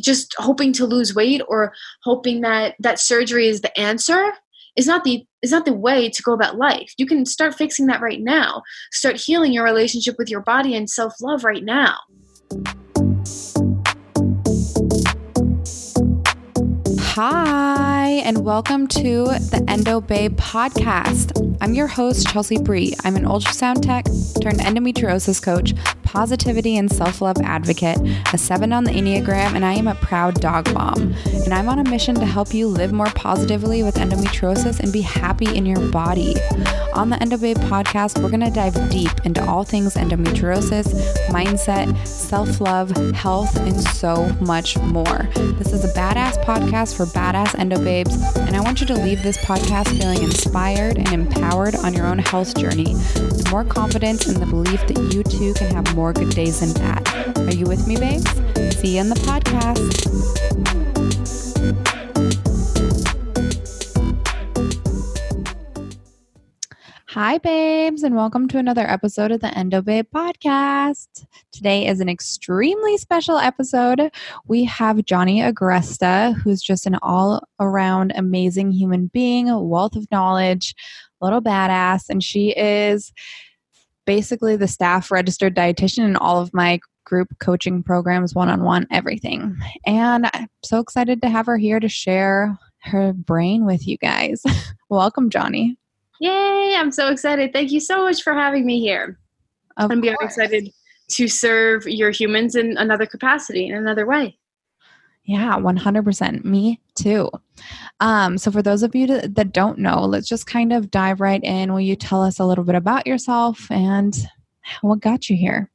[0.00, 4.32] just hoping to lose weight or hoping that that surgery is the answer
[4.76, 6.92] is not the is not the way to go about life.
[6.98, 8.62] You can start fixing that right now.
[8.90, 11.98] Start healing your relationship with your body and self-love right now.
[17.16, 21.56] Hi, and welcome to the Endo Babe podcast.
[21.60, 22.94] I'm your host, Chelsea Bree.
[23.04, 24.06] I'm an ultrasound tech
[24.42, 25.74] turned endometriosis coach,
[26.04, 27.98] positivity and self love advocate,
[28.32, 31.14] a seven on the Enneagram, and I am a proud dog mom.
[31.44, 35.00] And I'm on a mission to help you live more positively with endometriosis and be
[35.00, 36.34] happy in your body.
[36.94, 40.94] On the Endo Babe podcast, we're going to dive deep into all things endometriosis,
[41.28, 45.28] mindset, self love, health, and so much more.
[45.58, 49.22] This is a badass podcast for badass endo babes, and I want you to leave
[49.22, 54.38] this podcast feeling inspired and empowered on your own health journey with more confidence in
[54.38, 57.38] the belief that you too can have more good days than bad.
[57.38, 58.28] Are you with me, babes?
[58.78, 60.04] See you in the podcast.
[67.10, 71.26] Hi, babes, and welcome to another episode of the Endo Babe podcast.
[71.52, 74.10] Today is an extremely special episode.
[74.48, 80.10] We have Jonnie Agresta, who's just an all around amazing human being, a wealth of
[80.10, 80.74] knowledge,
[81.20, 83.12] little badass, and she is
[84.06, 88.86] basically the staff registered dietitian in all of my group coaching programs, one on one,
[88.90, 89.56] everything.
[89.86, 94.42] And I'm so excited to have her here to share her brain with you guys.
[94.88, 95.76] welcome, Jonnie.
[96.20, 96.74] Yay!
[96.76, 97.52] I'm so excited.
[97.52, 99.18] Thank you so much for having me here.
[99.76, 100.70] Of I'm very excited
[101.10, 104.38] to serve your humans in another capacity, in another way.
[105.24, 106.44] Yeah, 100%.
[106.44, 107.30] Me too.
[108.00, 111.20] Um, so, for those of you to, that don't know, let's just kind of dive
[111.20, 111.72] right in.
[111.72, 114.14] Will you tell us a little bit about yourself and
[114.82, 115.70] what got you here?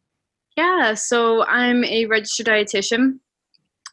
[0.56, 3.20] Yeah, so I'm a registered dietitian.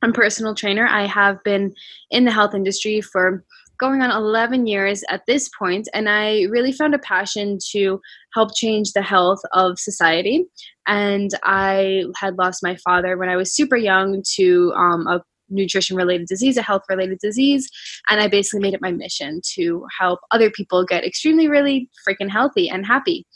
[0.02, 0.86] I'm personal trainer.
[0.86, 1.74] I have been
[2.10, 3.44] in the health industry for
[3.78, 8.00] going on 11 years at this point, and I really found a passion to
[8.34, 10.44] help change the health of society.
[10.86, 15.96] And I had lost my father when I was super young to um, a nutrition
[15.96, 17.68] related disease, a health related disease.
[18.08, 22.30] And I basically made it my mission to help other people get extremely, really freaking
[22.30, 23.26] healthy and happy.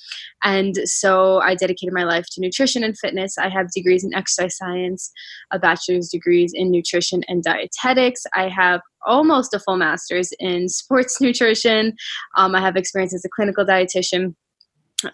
[0.43, 3.38] And so I dedicated my life to nutrition and fitness.
[3.38, 5.10] I have degrees in exercise science,
[5.50, 8.22] a bachelor's degrees in nutrition and dietetics.
[8.34, 11.94] I have almost a full master's in sports nutrition.
[12.37, 14.34] Um, I have experience as a clinical dietitian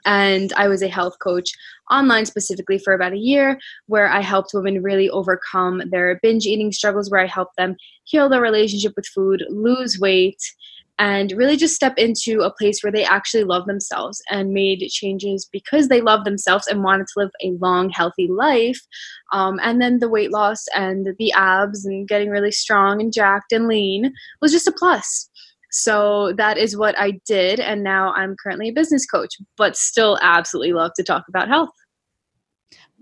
[0.05, 1.51] and I was a health coach
[1.91, 6.73] online specifically for about a year where I helped women really overcome their binge eating
[6.73, 10.41] struggles, where I helped them heal their relationship with food, lose weight,
[10.99, 15.47] and really just step into a place where they actually love themselves and made changes
[15.51, 18.81] because they love themselves and wanted to live a long, healthy life.
[19.33, 23.53] Um, and then the weight loss and the abs and getting really strong and jacked
[23.53, 25.29] and lean was just a plus.
[25.83, 27.61] So that is what I did.
[27.61, 31.71] And now I'm currently a business coach, but still absolutely love to talk about health.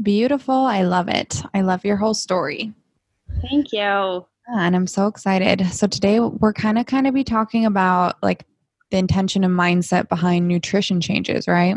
[0.03, 0.55] Beautiful.
[0.55, 1.41] I love it.
[1.55, 2.73] I love your whole story.
[3.43, 4.27] Thank you.
[4.49, 5.65] And I'm so excited.
[5.69, 8.45] So today we're kind of kind of be talking about like
[8.91, 11.77] the intention and mindset behind nutrition changes, right?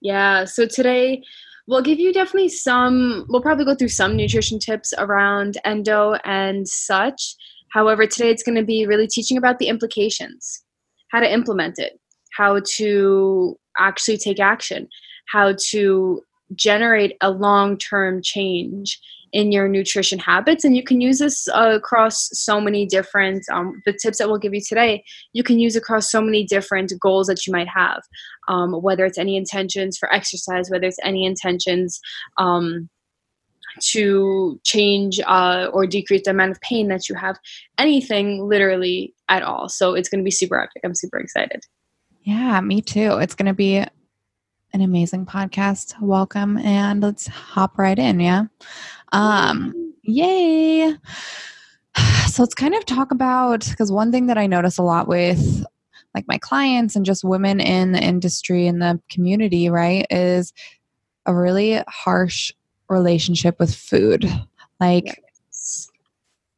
[0.00, 0.46] Yeah.
[0.46, 1.22] So today
[1.68, 6.66] we'll give you definitely some we'll probably go through some nutrition tips around endo and
[6.66, 7.36] such
[7.70, 10.62] However, today it's going to be really teaching about the implications,
[11.10, 11.98] how to implement it,
[12.36, 14.88] how to actually take action,
[15.28, 16.22] how to
[16.54, 18.98] generate a long term change
[19.32, 20.64] in your nutrition habits.
[20.64, 24.38] And you can use this uh, across so many different, um, the tips that we'll
[24.38, 28.02] give you today, you can use across so many different goals that you might have,
[28.48, 32.00] um, whether it's any intentions for exercise, whether it's any intentions.
[32.38, 32.88] Um,
[33.80, 37.38] to change uh, or decrease the amount of pain that you have,
[37.78, 39.68] anything literally at all.
[39.68, 40.82] So it's going to be super epic.
[40.84, 41.64] I'm super excited.
[42.22, 43.18] Yeah, me too.
[43.18, 46.00] It's going to be an amazing podcast.
[46.00, 48.20] Welcome and let's hop right in.
[48.20, 48.44] Yeah.
[49.12, 50.94] Um, yay.
[52.30, 55.64] So let's kind of talk about because one thing that I notice a lot with
[56.14, 60.52] like my clients and just women in the industry and the community, right, is
[61.26, 62.52] a really harsh
[62.90, 64.30] relationship with food.
[64.80, 65.88] Like yes.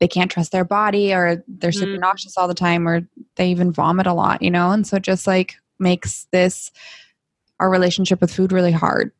[0.00, 2.00] they can't trust their body or they're super mm.
[2.00, 3.02] nauseous all the time or
[3.36, 4.70] they even vomit a lot, you know?
[4.70, 6.70] And so it just like makes this
[7.60, 9.12] our relationship with food really hard.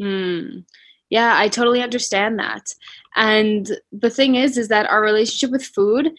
[0.00, 0.64] Mm.
[1.10, 2.74] Yeah, I totally understand that.
[3.14, 6.10] And the thing is is that our relationship with food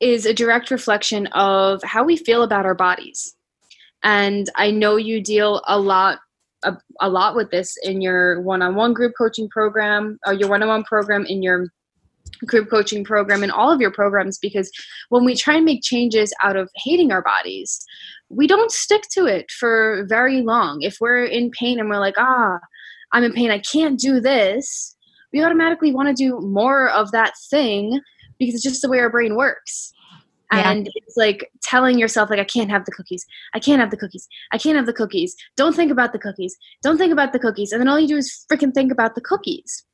[0.00, 3.36] is a direct reflection of how we feel about our bodies.
[4.02, 6.20] And I know you deal a lot
[6.64, 11.24] a, a lot with this in your one-on-one group coaching program or your one-on-one program
[11.26, 11.68] in your
[12.46, 14.70] group coaching program and all of your programs because
[15.08, 17.84] when we try and make changes out of hating our bodies
[18.30, 20.82] we don't stick to it for very long.
[20.82, 22.58] If we're in pain and we're like ah
[23.12, 24.96] i'm in pain i can't do this
[25.32, 28.00] we automatically want to do more of that thing
[28.38, 29.92] because it's just the way our brain works
[30.52, 30.70] yeah.
[30.70, 33.26] and it's like telling yourself like i can't have the cookies.
[33.54, 34.28] I can't have the cookies.
[34.52, 35.36] I can't have the cookies.
[35.56, 36.56] Don't think about the cookies.
[36.82, 37.72] Don't think about the cookies.
[37.72, 39.84] And then all you do is freaking think about the cookies.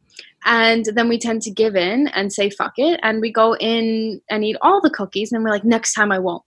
[0.45, 3.01] And then we tend to give in and say fuck it.
[3.03, 6.19] And we go in and eat all the cookies and we're like next time i
[6.19, 6.43] won't.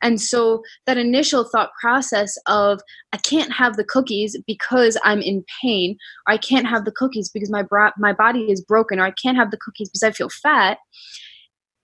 [0.00, 2.80] And so that initial thought process of
[3.12, 5.96] i can't have the cookies because i'm in pain.
[6.26, 9.12] Or i can't have the cookies because my bra- my body is broken or i
[9.22, 10.78] can't have the cookies because i feel fat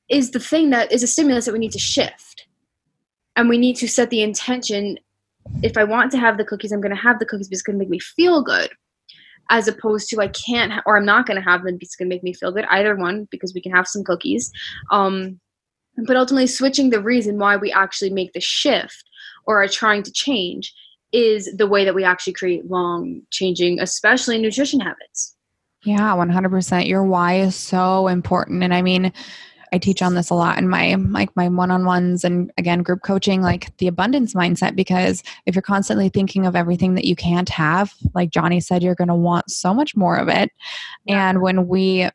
[0.08, 2.46] is the thing that is a stimulus that we need to shift
[3.36, 4.98] and we need to set the intention
[5.62, 7.66] if i want to have the cookies i'm going to have the cookies because it's
[7.66, 8.70] going to make me feel good
[9.50, 11.96] as opposed to I can't ha- or I'm not going to have them because it's
[11.96, 12.66] going to make me feel good.
[12.70, 14.52] Either one because we can have some cookies.
[14.90, 15.40] Um,
[16.06, 19.04] but ultimately, switching the reason why we actually make the shift
[19.46, 20.72] or are trying to change
[21.12, 25.34] is the way that we actually create long changing, especially nutrition habits.
[25.84, 26.86] Yeah, 100%.
[26.86, 28.62] Your why is so important.
[28.62, 29.12] And I mean,
[29.72, 33.42] I teach on this a lot in my like my one-on-ones and again group coaching
[33.42, 37.94] like the abundance mindset because if you're constantly thinking of everything that you can't have
[38.14, 40.50] like Jonnie said you're going to want so much more of it.
[41.04, 41.28] Yeah.
[41.28, 42.08] and when we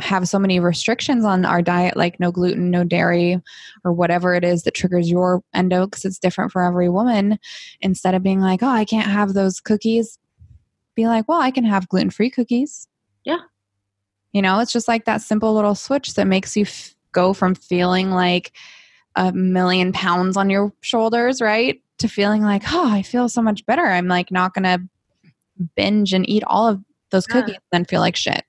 [0.00, 3.40] have so many restrictions on our diet like no gluten no dairy
[3.82, 7.38] or whatever it is that triggers your endo because it's different for every woman.
[7.80, 10.18] Instead of being like oh i can't have those cookies
[10.94, 12.88] be like well i can have gluten-free cookies.
[13.24, 13.38] Yeah
[14.36, 17.54] you know, it's just like that simple little switch that makes you f- go from
[17.54, 18.52] feeling like
[19.14, 21.80] a million pounds on your shoulders, right?
[22.00, 23.86] To feeling like, oh, I feel so much better.
[23.86, 24.82] I'm like not going to
[25.74, 27.78] binge and eat all of those cookies yeah.
[27.78, 28.44] and feel like shit.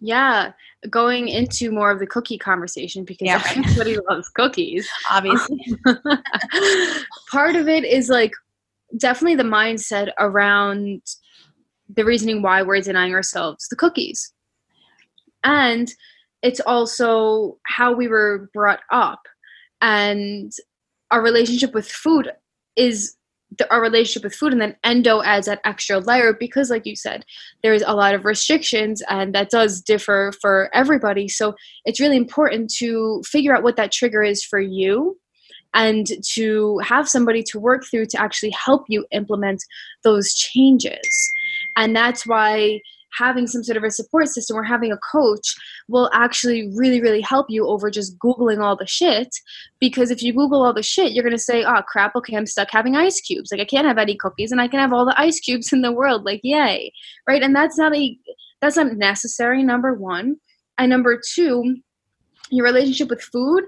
[0.00, 0.54] Yeah.
[0.90, 3.40] Going into more of the cookie conversation because yeah.
[3.54, 4.90] everybody loves cookies.
[5.08, 5.64] Obviously.
[7.30, 8.32] Part of it is like
[8.96, 11.00] definitely the mindset around
[11.88, 14.32] the reasoning why we're denying ourselves the cookies
[15.44, 15.92] and
[16.42, 19.20] it's also how we were brought up.
[19.80, 20.52] And
[21.10, 22.30] our relationship with food
[22.76, 23.16] is
[23.58, 26.96] the, our relationship with food and then endo adds that extra layer because like you
[26.96, 27.24] said
[27.62, 31.28] there's a lot of restrictions and that does differ for everybody.
[31.28, 31.54] So
[31.84, 35.18] it's really important to figure out what that trigger is for you
[35.74, 39.62] and to have somebody to work through to actually help you implement
[40.02, 41.32] those changes.
[41.76, 42.80] And that's why
[43.18, 45.54] having some sort of a support system or having a coach
[45.88, 49.28] will actually really, really help you over just Googling all the shit.
[49.80, 52.46] Because if you Google all the shit, you're going to say, oh, crap, okay, I'm
[52.46, 53.50] stuck having ice cubes.
[53.52, 55.82] Like, I can't have any cookies and I can have all the ice cubes in
[55.82, 56.24] the world.
[56.24, 56.92] Like, yay.
[57.26, 57.42] Right.
[57.42, 58.16] And that's not a,
[58.60, 60.36] that's not necessary, number one.
[60.78, 61.76] And number two,
[62.50, 63.64] your relationship with food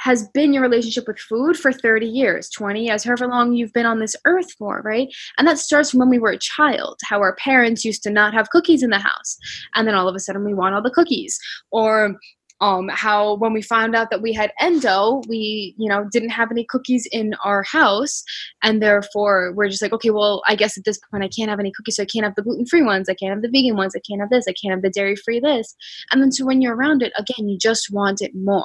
[0.00, 3.86] has been your relationship with food for 30 years, 20 years, however long you've been
[3.86, 5.08] on this earth for, right?
[5.38, 8.32] And that starts from when we were a child, how our parents used to not
[8.32, 9.36] have cookies in the house.
[9.74, 11.38] And then all of a sudden we want all the cookies.
[11.70, 12.16] Or
[12.60, 16.50] um, how when we found out that we had endo, we, you know, didn't have
[16.50, 18.22] any cookies in our house.
[18.62, 21.60] And therefore, we're just like, okay, well, I guess at this point, I can't have
[21.60, 21.96] any cookies.
[21.96, 23.08] So I can't have the gluten free ones.
[23.08, 23.94] I can't have the vegan ones.
[23.96, 24.44] I can't have this.
[24.46, 25.74] I can't have the dairy free this.
[26.10, 28.64] And then so when you're around it, again, you just want it more.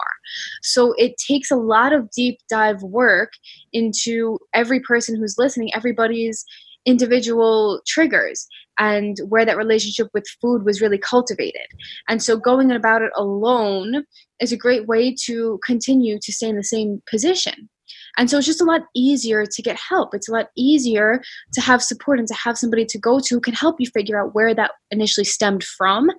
[0.62, 3.34] So it takes a lot of deep dive work
[3.72, 6.46] into every person who's listening, everybody's
[6.86, 8.48] individual triggers
[8.80, 11.68] and where that relationship with food was really cultivated.
[12.08, 14.04] And so going about it alone
[14.40, 17.70] is a great way to continue to stay in the same position.
[18.18, 20.14] And so it's just a lot easier to get help.
[20.14, 21.22] It's a lot easier
[21.54, 24.20] to have support and to have somebody to go to who can help you figure
[24.20, 26.10] out where that initially stemmed from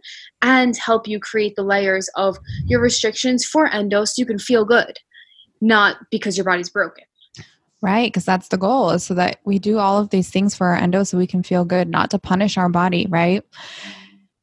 [0.42, 4.64] and help you create the layers of your restrictions for endo so you can feel
[4.64, 4.98] good,
[5.60, 7.04] not because your body's broken.
[7.86, 10.66] Right, because that's the goal is so that we do all of these things for
[10.66, 13.44] our endo so we can feel good, not to punish our body, right?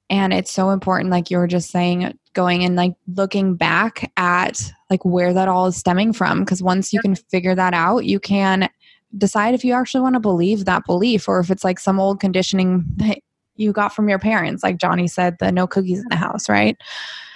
[0.09, 4.71] And it's so important, like you were just saying, going and like looking back at
[4.89, 6.39] like where that all is stemming from.
[6.39, 8.69] Because once you can figure that out, you can
[9.17, 12.21] decide if you actually want to believe that belief or if it's like some old
[12.21, 13.19] conditioning that
[13.57, 16.77] you got from your parents, like Jonnie said, the no cookies in the house, right?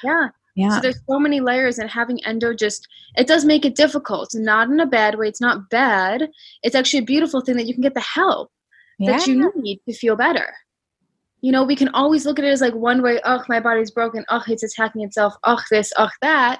[0.06, 0.30] Yeah.
[0.58, 0.72] Yeah.
[0.72, 4.32] So there's so many layers, and having endo just it does make it difficult.
[4.34, 5.28] Not in a bad way.
[5.28, 6.30] It's not bad.
[6.64, 8.50] It's actually a beautiful thing that you can get the help
[8.98, 9.12] yeah.
[9.12, 10.52] that you need to feel better.
[11.42, 13.22] You know, we can always look at it as like one way.
[13.24, 14.26] Oh, my body's broken.
[14.30, 15.36] Oh, it's attacking itself.
[15.44, 15.94] Oh, this.
[15.96, 16.60] Oh, that.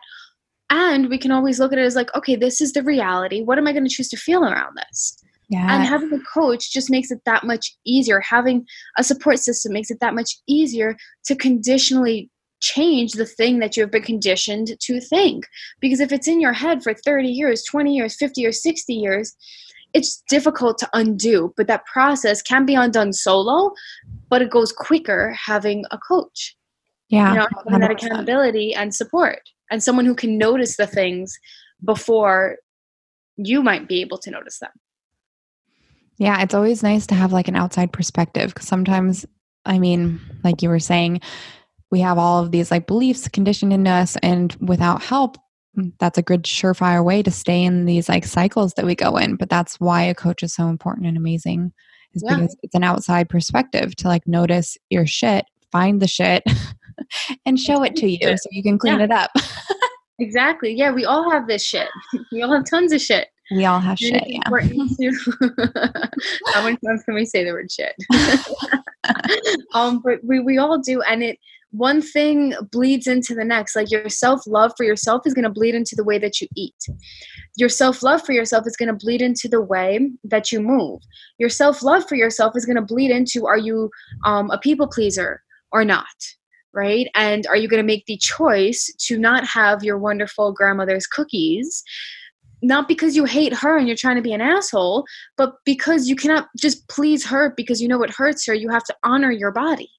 [0.70, 3.42] And we can always look at it as like, okay, this is the reality.
[3.42, 5.18] What am I going to choose to feel around this?
[5.50, 5.74] Yeah.
[5.74, 8.20] And having a coach just makes it that much easier.
[8.20, 8.68] Having
[9.00, 13.84] a support system makes it that much easier to conditionally change the thing that you
[13.84, 15.46] have been conditioned to think.
[15.80, 19.36] Because if it's in your head for 30 years, 20 years, 50 or 60 years,
[19.94, 23.74] it's difficult to undo, but that process can be undone solo,
[24.30, 26.56] but it goes quicker having a coach.
[27.10, 27.32] Yeah.
[27.32, 29.40] You know, having that accountability and support
[29.72, 31.38] and someone who can notice the things
[31.84, 32.58] before
[33.38, 34.72] you might be able to notice them.
[36.18, 39.26] Yeah, it's always nice to have like an outside perspective because sometimes,
[39.66, 41.22] I mean, like you were saying,
[41.92, 45.38] we have all of these like beliefs conditioned into us, and without help,
[45.78, 49.18] mm, that's a good surefire way to stay in these like cycles that we go
[49.18, 49.36] in.
[49.36, 51.72] But that's why a coach is so important and amazing,
[52.14, 52.36] is yeah.
[52.36, 56.44] because it's an outside perspective to like notice your shit, find the shit,
[57.46, 59.06] and show it to you so you can clean yeah.
[59.06, 59.32] it up.
[60.20, 60.74] exactly.
[60.74, 61.88] Yeah, we all have this shit.
[62.32, 63.30] We all have tons of shit.
[63.52, 64.24] We all have shit.
[64.28, 64.42] Yeah.
[66.54, 67.96] How many times can we say the word shit?
[69.74, 71.40] um, but we, we all do, and it
[71.72, 73.76] one thing bleeds into the next.
[73.76, 76.48] Like your self love for yourself is going to bleed into the way that you
[76.56, 76.88] eat.
[77.58, 81.02] Your self love for yourself is going to bleed into the way that you move.
[81.38, 83.90] Your self love for yourself is going to bleed into are you
[84.26, 86.06] um, a people pleaser or not?
[86.74, 87.08] Right?
[87.16, 91.84] And are you going to make the choice to not have your wonderful grandmother's cookies
[92.64, 95.06] not because you hate her and you're trying to be an asshole,
[95.38, 98.54] but because you cannot just please her because you know it hurts her.
[98.56, 99.92] You have to honor your body.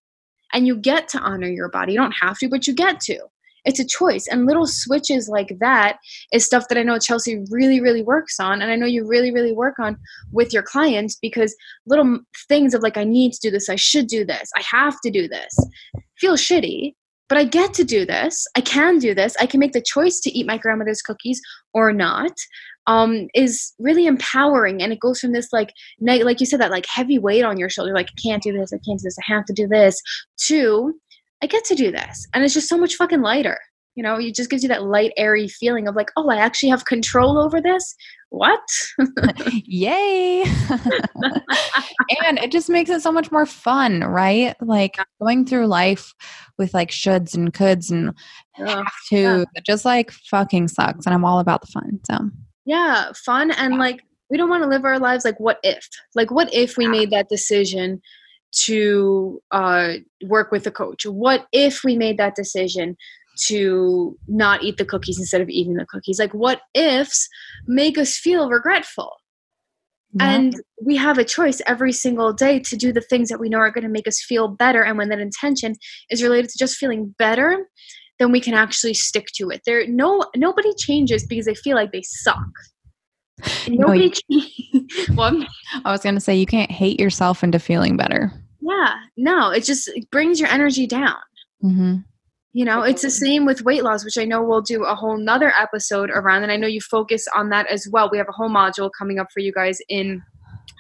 [0.53, 1.93] And you get to honor your body.
[1.93, 3.19] You don't have to, but you get to.
[3.65, 4.27] It's a choice.
[4.29, 5.99] And little switches like that
[6.33, 8.63] is stuff that I know Chelsea really, really works on.
[8.63, 9.99] And I know you really, really work on
[10.33, 11.55] with your clients because
[11.87, 14.99] little things of like, I need to do this, I should do this, I have
[15.03, 15.55] to do this
[16.19, 16.95] feel shitty
[17.29, 18.47] but I get to do this.
[18.57, 19.37] I can do this.
[19.39, 21.41] I can make the choice to eat my grandmother's cookies
[21.75, 22.33] or not.
[22.89, 26.87] Um, is really empowering, and it goes from this like, like you said, that like
[26.87, 29.33] heavy weight on your shoulder, like I can't do this, I can't do this, I
[29.33, 30.01] have to do this,
[30.47, 30.95] to
[31.43, 33.59] I get to do this, and it's just so much fucking lighter.
[33.95, 36.69] You know, it just gives you that light, airy feeling of like, oh, I actually
[36.69, 37.97] have control over this.
[38.31, 38.61] What?
[39.65, 40.43] Yay!
[42.23, 44.55] and it just makes it so much more fun, right?
[44.61, 46.15] Like going through life
[46.59, 48.15] with like shoulds and coulds and
[48.53, 49.45] have to yeah.
[49.67, 51.05] just like fucking sucks.
[51.05, 51.99] And I'm all about the fun.
[52.07, 52.19] So
[52.69, 53.81] yeah, fun and yeah.
[53.81, 55.89] like we don't want to live our lives like what if?
[56.15, 56.91] Like what if we yeah.
[56.91, 58.03] made that decision
[58.65, 59.95] to uh,
[60.27, 61.07] work with a coach?
[61.07, 62.97] What if we made that decision
[63.47, 66.19] to not eat the cookies instead of eating the cookies?
[66.19, 67.27] Like what ifs
[67.67, 69.15] make us feel regretful?
[70.13, 70.31] Yeah.
[70.31, 73.59] And we have a choice every single day to do the things that we know
[73.59, 74.83] are going to make us feel better.
[74.83, 75.75] And when that intention
[76.11, 77.67] is related to just feeling better,
[78.19, 79.63] then we can actually stick to it.
[79.65, 82.39] There, no, nobody changes because they feel like they suck.
[83.69, 84.09] Nobody.
[84.09, 85.45] No, you, well,
[85.85, 88.33] I was going to say you can't hate yourself into feeling better.
[88.61, 91.17] Yeah, no, it just it brings your energy down.
[91.65, 91.97] Mm-hmm.
[92.53, 95.17] You know, it's the same with weight loss, which I know we'll do a whole
[95.17, 96.43] nother episode around.
[96.43, 98.09] And I know you focus on that as well.
[98.11, 100.23] We have a whole module coming up for you guys in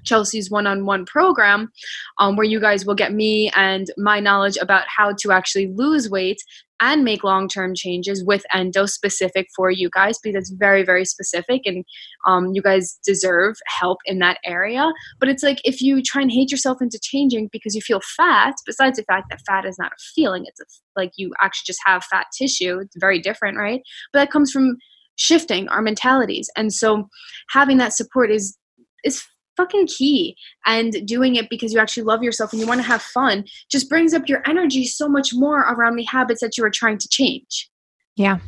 [0.04, 1.70] Chelsea's one on one program,
[2.18, 6.10] um, where you guys will get me and my knowledge about how to actually lose
[6.10, 6.42] weight
[6.80, 11.04] and make long term changes with endo specific for you guys because it's very, very
[11.04, 11.84] specific and
[12.26, 14.90] um, you guys deserve help in that area.
[15.18, 18.54] But it's like if you try and hate yourself into changing because you feel fat,
[18.66, 20.64] besides the fact that fat is not a feeling, it's a,
[20.96, 23.80] like you actually just have fat tissue, it's very different, right?
[24.12, 24.76] But that comes from
[25.16, 26.48] shifting our mentalities.
[26.56, 27.08] And so
[27.50, 28.56] having that support is
[29.04, 29.24] is
[29.58, 30.36] fucking key.
[30.64, 33.90] And doing it because you actually love yourself and you want to have fun just
[33.90, 37.08] brings up your energy so much more around the habits that you are trying to
[37.08, 37.68] change.
[38.16, 38.38] Yeah.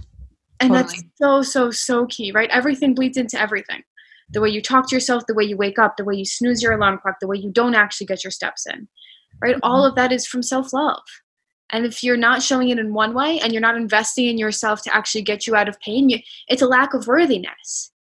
[0.60, 0.82] And totally.
[0.82, 2.50] that's so, so, so key, right?
[2.50, 3.82] Everything bleeds into everything.
[4.30, 6.62] The way you talk to yourself, the way you wake up, the way you snooze
[6.62, 8.88] your alarm clock, the way you don't actually get your steps in,
[9.42, 9.56] right?
[9.56, 9.70] Mm-hmm.
[9.70, 11.02] All of that is from self love.
[11.70, 14.82] And if you're not showing it in one way and you're not investing in yourself
[14.82, 17.92] to actually get you out of pain, you, it's a lack of worthiness.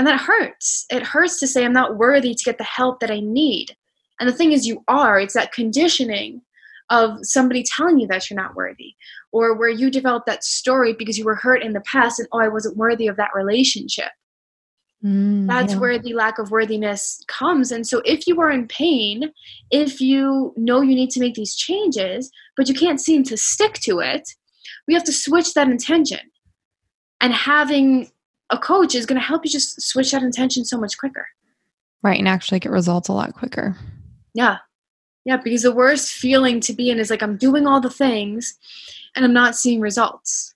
[0.00, 0.86] And that hurts.
[0.88, 3.76] It hurts to say I'm not worthy to get the help that I need.
[4.18, 5.20] And the thing is, you are.
[5.20, 6.40] It's that conditioning
[6.88, 8.94] of somebody telling you that you're not worthy,
[9.30, 12.40] or where you develop that story because you were hurt in the past and, oh,
[12.40, 14.08] I wasn't worthy of that relationship.
[15.04, 15.78] Mm, That's yeah.
[15.78, 17.70] where the lack of worthiness comes.
[17.70, 19.30] And so, if you are in pain,
[19.70, 23.74] if you know you need to make these changes, but you can't seem to stick
[23.82, 24.30] to it,
[24.88, 26.20] we have to switch that intention.
[27.20, 28.10] And having
[28.50, 31.26] a coach is going to help you just switch that intention so much quicker.
[32.02, 32.18] Right.
[32.18, 33.76] And actually get results a lot quicker.
[34.34, 34.58] Yeah.
[35.24, 35.36] Yeah.
[35.36, 38.56] Because the worst feeling to be in is like, I'm doing all the things
[39.14, 40.54] and I'm not seeing results.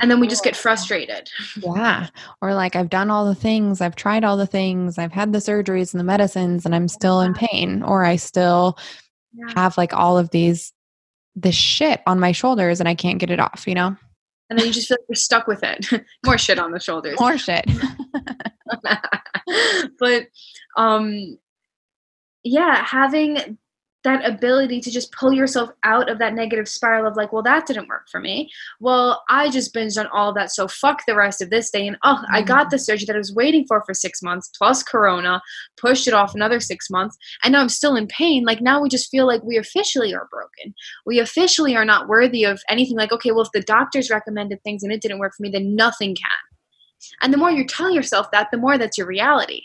[0.00, 0.58] And then we just get oh.
[0.58, 1.30] frustrated.
[1.56, 2.08] Yeah.
[2.42, 5.38] Or like, I've done all the things, I've tried all the things, I've had the
[5.38, 8.76] surgeries and the medicines, and I'm still in pain, or I still
[9.32, 9.52] yeah.
[9.54, 10.72] have like all of these
[11.34, 13.96] this shit on my shoulders and I can't get it off, you know?
[14.48, 16.04] And then you just feel like you're stuck with it.
[16.24, 17.18] More shit on the shoulders.
[17.18, 17.64] More shit.
[19.98, 20.26] but
[20.76, 21.38] um
[22.44, 23.58] yeah, having
[24.06, 27.66] that ability to just pull yourself out of that negative spiral of like, well, that
[27.66, 28.48] didn't work for me.
[28.78, 31.88] Well, I just binged on all that, so fuck the rest of this day.
[31.88, 32.34] And oh, mm-hmm.
[32.34, 35.42] I got the surgery that I was waiting for for six months plus Corona,
[35.76, 38.44] pushed it off another six months, and now I'm still in pain.
[38.44, 40.72] Like now we just feel like we officially are broken.
[41.04, 42.96] We officially are not worthy of anything.
[42.96, 45.74] Like okay, well, if the doctors recommended things and it didn't work for me, then
[45.74, 46.30] nothing can.
[47.22, 49.62] And the more you tell yourself that, the more that's your reality.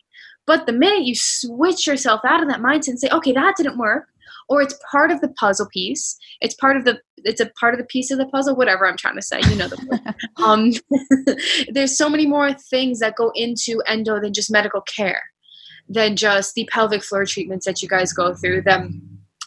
[0.48, 3.78] But the minute you switch yourself out of that mindset and say, okay, that didn't
[3.78, 4.08] work,
[4.52, 6.18] or it's part of the puzzle piece.
[6.42, 8.98] It's part of the it's a part of the piece of the puzzle whatever i'm
[8.98, 10.72] trying to say you know the um
[11.72, 15.22] there's so many more things that go into endo than just medical care
[15.88, 19.00] than just the pelvic floor treatments that you guys go through then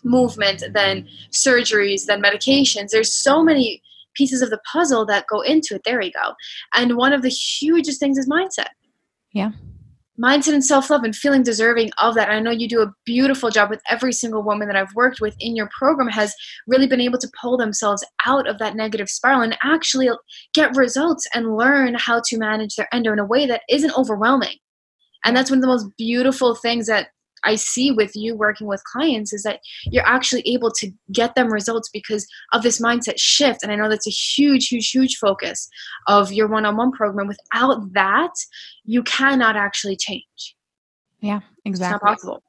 [0.04, 2.90] movement then surgeries then medications.
[2.90, 3.82] There's so many
[4.14, 5.82] pieces of the puzzle that go into it.
[5.84, 6.34] There we go.
[6.75, 8.68] And one of the hugest things is mindset.
[9.32, 9.50] Yeah
[10.23, 12.30] mindset and self-love and feeling deserving of that.
[12.30, 15.35] I know you do a beautiful job with every single woman that I've worked with
[15.40, 16.35] in your program has
[16.66, 20.09] really been able to pull themselves out of that negative spiral and actually
[20.54, 24.56] get results and learn how to manage their endo in a way that isn't overwhelming.
[25.25, 27.09] And that's one of the most beautiful things that
[27.44, 31.52] I see with you working with clients is that you're actually able to get them
[31.52, 33.62] results because of this mindset shift.
[33.62, 35.68] And I know that's a huge, huge, huge focus
[36.06, 37.28] of your one on one program.
[37.28, 38.32] Without that,
[38.84, 40.56] you cannot actually change.
[41.20, 41.96] Yeah, exactly.
[41.96, 42.42] It's not possible.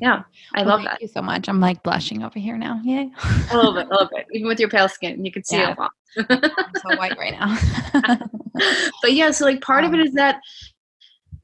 [0.00, 0.22] Yeah,
[0.54, 1.02] I well, love thank that.
[1.02, 1.48] you so much.
[1.48, 2.80] I'm like blushing over here now.
[2.84, 3.10] Yay.
[3.50, 4.26] a little bit, a little bit.
[4.32, 5.70] Even with your pale skin, you can see yeah.
[5.70, 5.92] it a lot.
[6.18, 7.56] I'm so white right now.
[9.02, 10.40] but yeah, so like part um, of it is that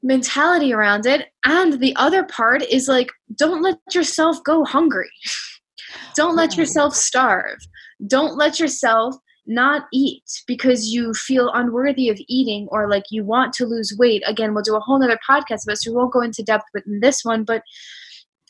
[0.03, 1.29] mentality around it.
[1.45, 5.09] And the other part is like, don't let yourself go hungry.
[6.15, 7.57] don't let yourself starve.
[8.05, 13.53] Don't let yourself not eat because you feel unworthy of eating or like you want
[13.53, 14.23] to lose weight.
[14.25, 16.83] Again, we'll do a whole nother podcast about so we won't go into depth with
[17.01, 17.63] this one, but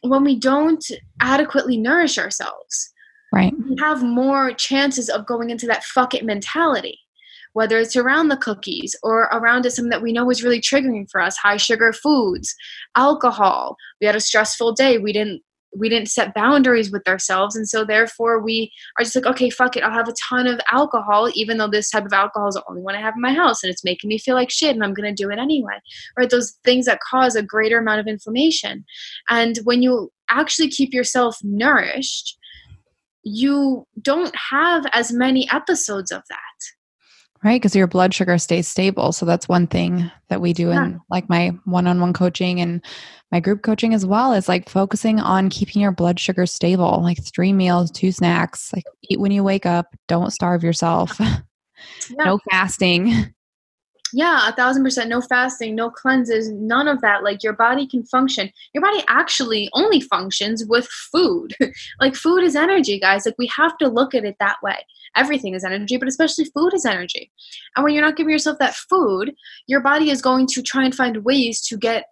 [0.01, 0.83] when we don't
[1.21, 2.91] adequately nourish ourselves,
[3.31, 6.99] right, we have more chances of going into that fuck it mentality
[7.53, 11.21] whether it's around the cookies or around something that we know is really triggering for
[11.21, 12.53] us high sugar foods
[12.95, 13.77] alcohol.
[14.01, 14.97] We had a stressful day.
[14.97, 15.41] We didn't
[15.75, 17.55] we didn't set boundaries with ourselves.
[17.55, 19.83] And so therefore we are just like okay fuck it.
[19.83, 22.81] I'll have a ton of alcohol even though this type of alcohol is the only
[22.81, 24.93] one i have in my house and it's making me feel like shit and i'm
[24.93, 25.79] going to do it anyway
[26.17, 26.29] right?
[26.29, 28.85] Those things that cause a greater amount of inflammation.
[29.29, 32.37] And when you actually keep yourself nourished
[33.23, 36.82] you don't have as many episodes of that
[37.43, 37.61] right?
[37.61, 39.11] Because your blood sugar stays stable.
[39.11, 40.85] So that's one thing that we do yeah.
[40.85, 42.83] in like my one-on-one coaching and
[43.31, 47.17] my group coaching as well is like focusing on keeping your blood sugar stable like
[47.23, 49.87] three meals two snacks like eat when you wake up.
[50.07, 51.19] Don't starve yourself.
[52.09, 52.23] Yeah.
[52.23, 53.33] no fasting.
[54.13, 55.09] Yeah a thousand percent.
[55.09, 57.25] No fasting no cleanses none of that.
[57.25, 58.49] Like your body can function.
[58.73, 61.55] Your body actually only functions with food.
[61.99, 63.25] Like food is energy guys.
[63.25, 64.77] Like we have to look at it that way
[65.15, 67.31] everything is energy but especially food is energy.
[67.75, 69.33] And when you're not giving yourself that food
[69.67, 72.05] your body is going to try and find ways to get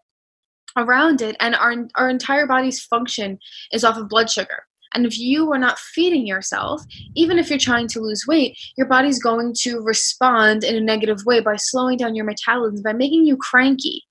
[0.77, 3.37] around it and our our entire body's function
[3.71, 4.65] is off of blood sugar.
[4.93, 6.81] And if you are not feeding yourself,
[7.15, 11.19] even if you're trying to lose weight, your body's going to respond in a negative
[11.25, 14.03] way by slowing down your metabolism, by making you cranky,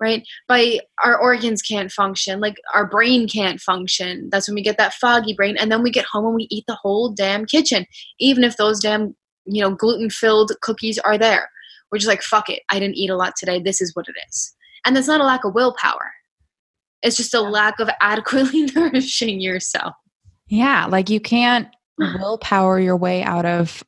[0.00, 0.26] right?
[0.46, 4.28] By our organs can't function, like our brain can't function.
[4.30, 5.56] That's when we get that foggy brain.
[5.56, 7.86] And then we get home and we eat the whole damn kitchen,
[8.18, 11.50] even if those damn, you know, gluten filled cookies are there.
[11.90, 12.62] We're just like, fuck it.
[12.70, 13.60] I didn't eat a lot today.
[13.60, 14.54] This is what it is.
[14.84, 16.12] And that's not a lack of willpower.
[17.02, 19.94] It's just a lack of adequately nourishing yourself.
[20.48, 23.82] Yeah, like you can't willpower your way out of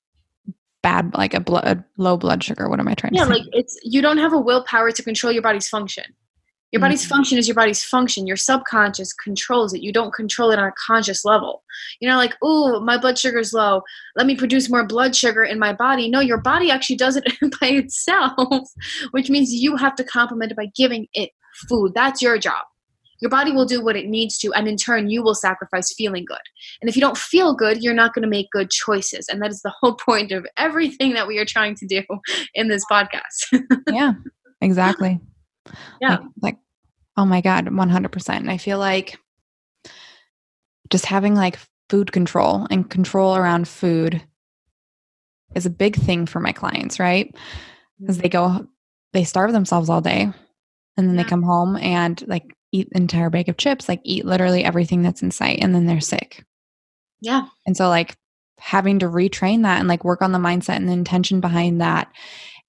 [0.83, 2.69] bad like a blood low blood sugar.
[2.69, 3.39] What am I trying yeah, to say?
[3.39, 6.05] Yeah, like it's you don't have a willpower to control your body's function.
[6.73, 7.17] Your body's mm-hmm.
[7.17, 8.29] function is your body's function.
[8.29, 9.83] Your subconscious controls it.
[9.83, 11.65] You don't control it on a conscious level.
[12.01, 13.83] You're not like, oh, my blood sugar's low.
[14.15, 16.09] Let me produce more blood sugar in my body.
[16.09, 17.25] No, your body actually does it
[17.61, 18.69] by itself,
[19.11, 21.31] which means you have to complement it by giving it
[21.69, 21.93] food.
[21.93, 22.63] That's your job
[23.21, 26.25] your body will do what it needs to and in turn you will sacrifice feeling
[26.25, 26.39] good.
[26.81, 29.29] And if you don't feel good you're not going to make good choices.
[29.29, 32.03] And that is the whole point of everything that we are trying to do
[32.55, 33.63] in this podcast.
[33.91, 34.13] Yeah
[34.61, 35.21] exactly.
[36.01, 36.19] Yeah.
[36.19, 36.57] Like, like
[37.17, 39.19] oh my god 100% and i feel like
[40.91, 44.23] just having like food control and control around food
[45.55, 47.35] is a big thing for my clients right?
[47.99, 48.59] Because they mm-hmm.
[48.59, 48.69] go
[49.13, 50.33] they starve themselves all day
[50.97, 51.23] and then yeah.
[51.23, 55.03] they come home and like eat the entire bag of chips, like eat literally everything
[55.03, 56.45] that's in sight, and then they're sick.
[57.21, 57.47] Yeah.
[57.67, 58.17] And so, like,
[58.61, 62.09] having to retrain that and like work on the mindset and the intention behind that.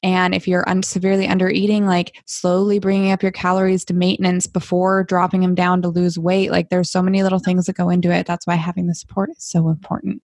[0.04, 4.48] And if you're un- severely under eating, like slowly bringing up your calories to maintenance
[4.48, 6.50] before dropping them down to lose weight.
[6.50, 8.26] Like there's so many little things that go into it.
[8.26, 10.24] That's why having the support is so important.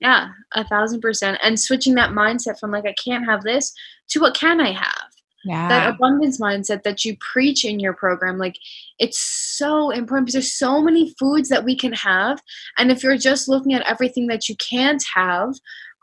[0.00, 1.38] Yeah, a thousand percent.
[1.42, 3.72] And switching that mindset from like, I can't have this
[4.08, 5.13] to what can I have?
[5.44, 5.68] Yeah.
[5.68, 8.56] That abundance mindset that you preach in your program, like
[8.98, 12.40] it's so important because there's so many foods that we can have.
[12.78, 15.54] And if you're just looking at everything that you can't have,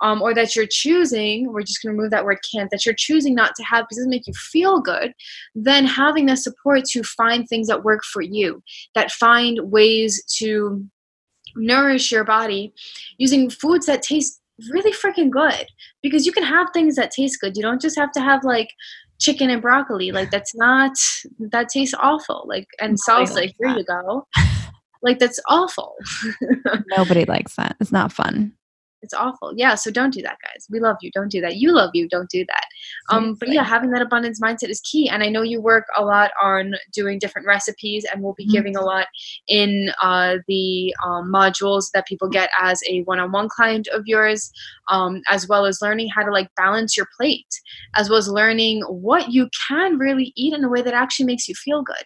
[0.02, 2.96] um, or that you're choosing, we're just going to remove that word can't, that you're
[2.96, 5.14] choosing not to have because it doesn't make you feel good,
[5.54, 8.64] then having the support to find things that work for you,
[8.96, 10.84] that find ways to
[11.56, 12.74] nourish your body
[13.18, 15.68] using foods that taste really freaking good
[16.02, 17.56] because you can have things that taste good.
[17.56, 18.70] You don't just have to have like
[19.22, 20.12] chicken and broccoli.
[20.12, 20.92] Like that's not
[21.40, 22.44] that tastes awful.
[22.48, 23.78] Like and salsa, like, here that.
[23.78, 24.28] you go.
[25.04, 25.96] Like that's awful.
[26.98, 27.76] Nobody likes that.
[27.80, 28.54] It's not fun
[29.02, 29.54] it's awful.
[29.56, 30.68] Yeah so don't do that guys.
[30.70, 31.12] We love you.
[31.12, 31.58] Don't do that.
[31.58, 32.08] You love you.
[32.08, 32.66] Don't do that.
[33.10, 35.10] Um but yeah having that abundance mindset is key.
[35.10, 38.54] And i know you work a lot on doing different recipes and we'll be mm-hmm.
[38.54, 39.08] giving a lot
[39.48, 44.52] in uh, the um, modules that people get as a one-on-one client of yours
[44.90, 47.48] um, as well as learning how to like balance your plate
[47.96, 51.48] as well as learning what you can really eat in a way that actually makes
[51.48, 52.04] you feel good.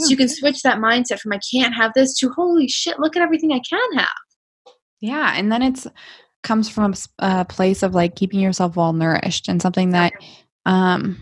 [0.00, 3.16] So you can switch that mindset from i can't have this to holy shit look
[3.16, 4.08] at everything i can have.
[5.00, 5.86] Yeah and then it's
[6.44, 10.12] comes from a place of like keeping yourself well nourished and something that
[10.66, 11.18] um,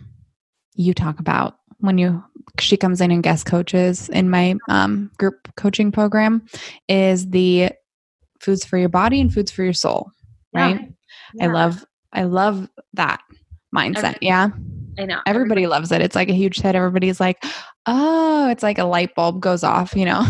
[0.75, 2.23] you talk about when you
[2.61, 6.45] she comes in and guest coaches in my um, group coaching program
[6.89, 7.71] is the
[8.41, 10.11] foods for your body and foods for your soul
[10.53, 10.79] right?
[10.81, 10.87] Yeah.
[11.35, 11.45] Yeah.
[11.45, 13.21] i love i love that
[13.75, 14.49] mindset Everybody, yeah?
[14.99, 16.03] I know everybody, everybody loves it.
[16.03, 16.75] It's like a huge hit.
[16.75, 17.43] Everybody's like
[17.87, 20.27] oh it's like a light bulb goes off you know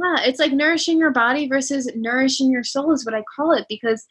[0.00, 3.66] Yeah, it's like nourishing your body versus nourishing your soul is what I call it
[3.68, 4.06] because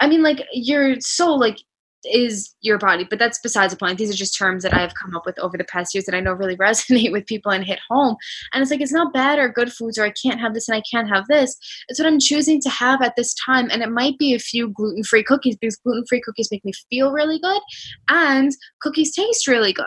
[0.00, 1.58] I mean like your soul like
[2.06, 3.98] is your body, but that's besides the point.
[3.98, 6.20] These are just terms that I've come up with over the past years that I
[6.20, 8.16] know really resonate with people and hit home.
[8.52, 10.76] And it's like it's not bad or good foods or I can't have this and
[10.76, 11.56] I can't have this.
[11.88, 13.68] It's what I'm choosing to have at this time.
[13.70, 16.72] And it might be a few gluten free cookies because gluten free cookies make me
[16.90, 17.60] feel really good
[18.08, 19.86] and cookies taste really good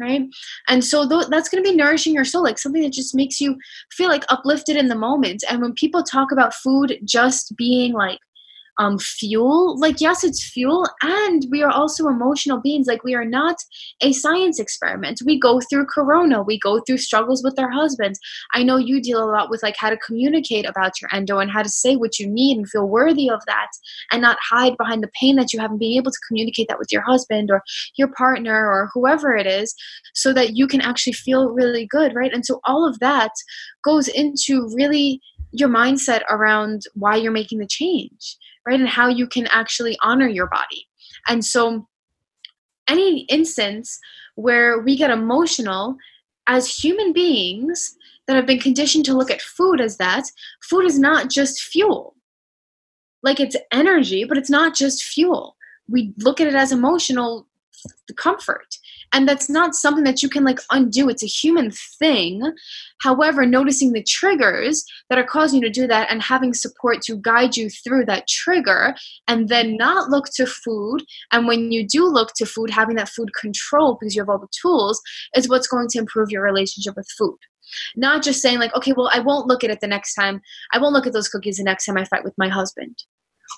[0.00, 0.22] right?
[0.68, 3.40] And so th- that's going to be nourishing your soul like something that just makes
[3.40, 3.56] you
[3.92, 5.44] feel like uplifted in the moment.
[5.48, 8.18] And when people talk about food just being like
[8.80, 9.78] um, fuel.
[9.78, 12.86] Like yes it's fuel and we are also emotional beings.
[12.86, 13.56] Like we are not
[14.00, 15.20] a science experiment.
[15.24, 16.42] We go through corona.
[16.42, 18.18] We go through struggles with our husbands.
[18.54, 21.50] I know you deal a lot with like how to communicate about your endo and
[21.50, 23.68] how to say what you need and feel worthy of that
[24.10, 26.90] and not hide behind the pain that you haven't been able to communicate that with
[26.90, 27.62] your husband or
[27.96, 29.74] your partner or whoever it is
[30.14, 32.32] so that you can actually feel really good right?
[32.32, 33.32] And so all of that
[33.84, 35.20] goes into really
[35.52, 38.78] your mindset around why you're making the change right?
[38.78, 40.88] And how you can actually honor your body.
[41.28, 41.86] And so,
[42.88, 43.98] any instance
[44.34, 45.96] where we get emotional
[46.46, 47.94] as human beings
[48.26, 50.24] that have been conditioned to look at food as that,
[50.68, 52.16] food is not just fuel.
[53.22, 55.56] Like it's energy, but it's not just fuel.
[55.88, 57.46] We look at it as emotional
[58.16, 58.76] comfort
[59.12, 61.08] and that's not something that you can like undo.
[61.08, 62.42] It's a human thing.
[63.02, 67.16] However noticing the triggers that are causing you to do that and having support to
[67.16, 68.94] guide you through that trigger
[69.26, 71.02] and then not look to food.
[71.32, 74.38] And when you do look to food having that food control because you have all
[74.38, 75.00] the tools
[75.34, 77.38] is what's going to improve your relationship with food.
[77.96, 80.40] Not just saying like okay well i won't look at it the next time.
[80.72, 83.04] I won't look at those cookies the next time i fight with my husband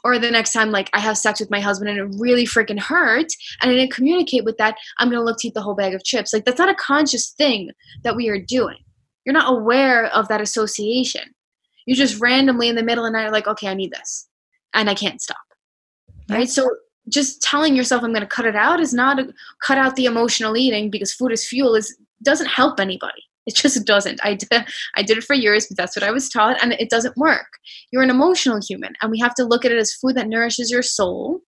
[0.05, 2.79] or the next time like i have sex with my husband and it really freaking
[2.79, 5.95] hurts and i didn't communicate with that i'm gonna look to eat the whole bag
[5.95, 6.33] of chips.
[6.33, 7.71] Like that's not a conscious thing
[8.05, 8.79] that we are doing.
[9.25, 11.23] You're not aware of that association.
[11.87, 14.29] You're just randomly in the middle of the night are like okay i need this
[14.75, 15.37] and i can't stop.
[16.29, 16.49] Right?
[16.49, 16.69] So
[17.09, 20.57] just telling yourself i'm to cut it out is not a, cut out the emotional
[20.57, 24.21] eating because food is fuel is doesn't help anybody it just doesn't.
[24.23, 24.49] I did,
[24.97, 27.47] I did it for years, but that's what I was taught, and it doesn't work.
[27.91, 30.71] You're an emotional human, and we have to look at it as food that nourishes
[30.71, 31.41] your soul,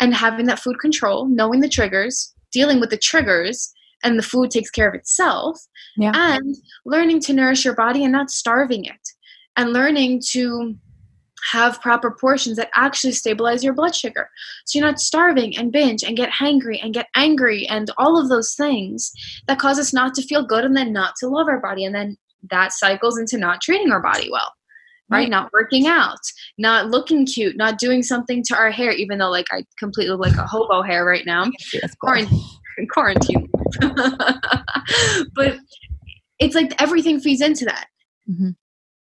[0.00, 3.72] and having that food control, knowing the triggers, dealing with the triggers,
[4.04, 5.60] and the food takes care of itself,
[5.96, 6.12] yeah.
[6.14, 9.08] and learning to nourish your body and not starving it,
[9.56, 10.74] and learning to
[11.50, 14.28] have proper portions that actually stabilize your blood sugar.
[14.64, 18.28] So you're not starving and binge and get hangry and get angry and all of
[18.28, 19.12] those things
[19.48, 21.84] that cause us not to feel good and then not to love our body.
[21.84, 22.16] And then
[22.50, 24.52] that cycles into not treating our body well.
[25.10, 25.28] Right?
[25.28, 26.20] Not working out,
[26.56, 30.26] not looking cute, not doing something to our hair, even though like I completely look
[30.26, 31.50] like a hobo hair right now.
[32.00, 32.40] Quarantine.
[32.90, 33.50] quarantine.
[35.34, 35.58] but
[36.38, 37.88] it's like everything feeds into that.
[38.26, 38.50] Mm-hmm.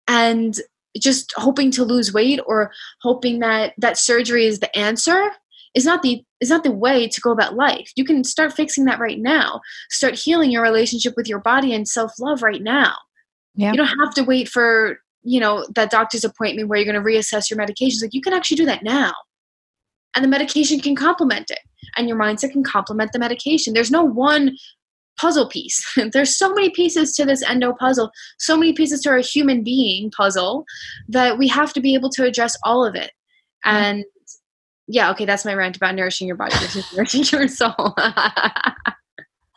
[0.07, 0.59] And
[0.99, 5.31] just hoping to lose weight or hoping that that surgery is the answer
[5.75, 7.91] is not the is not the way to go about life.
[7.95, 9.61] You can start fixing that right now.
[9.89, 12.95] Start healing your relationship with your body and self-love right now.
[13.55, 13.71] Yeah.
[13.71, 17.09] You don't have to wait for, you know, that doctor's appointment where you're going to
[17.09, 18.01] reassess your medications.
[18.01, 19.13] Like you can actually do that now.
[20.15, 21.59] And the medication can complement it.
[21.95, 23.73] And your mindset can complement the medication.
[23.73, 24.55] There's no one
[25.17, 25.83] puzzle piece.
[26.13, 30.11] There's so many pieces to this endo puzzle, so many pieces to our human being
[30.11, 30.65] puzzle
[31.09, 33.11] that we have to be able to address all of it.
[33.65, 33.77] Mm-hmm.
[33.77, 34.05] And
[34.87, 37.95] yeah, okay, that's my rant about nourishing your body versus nourishing your soul.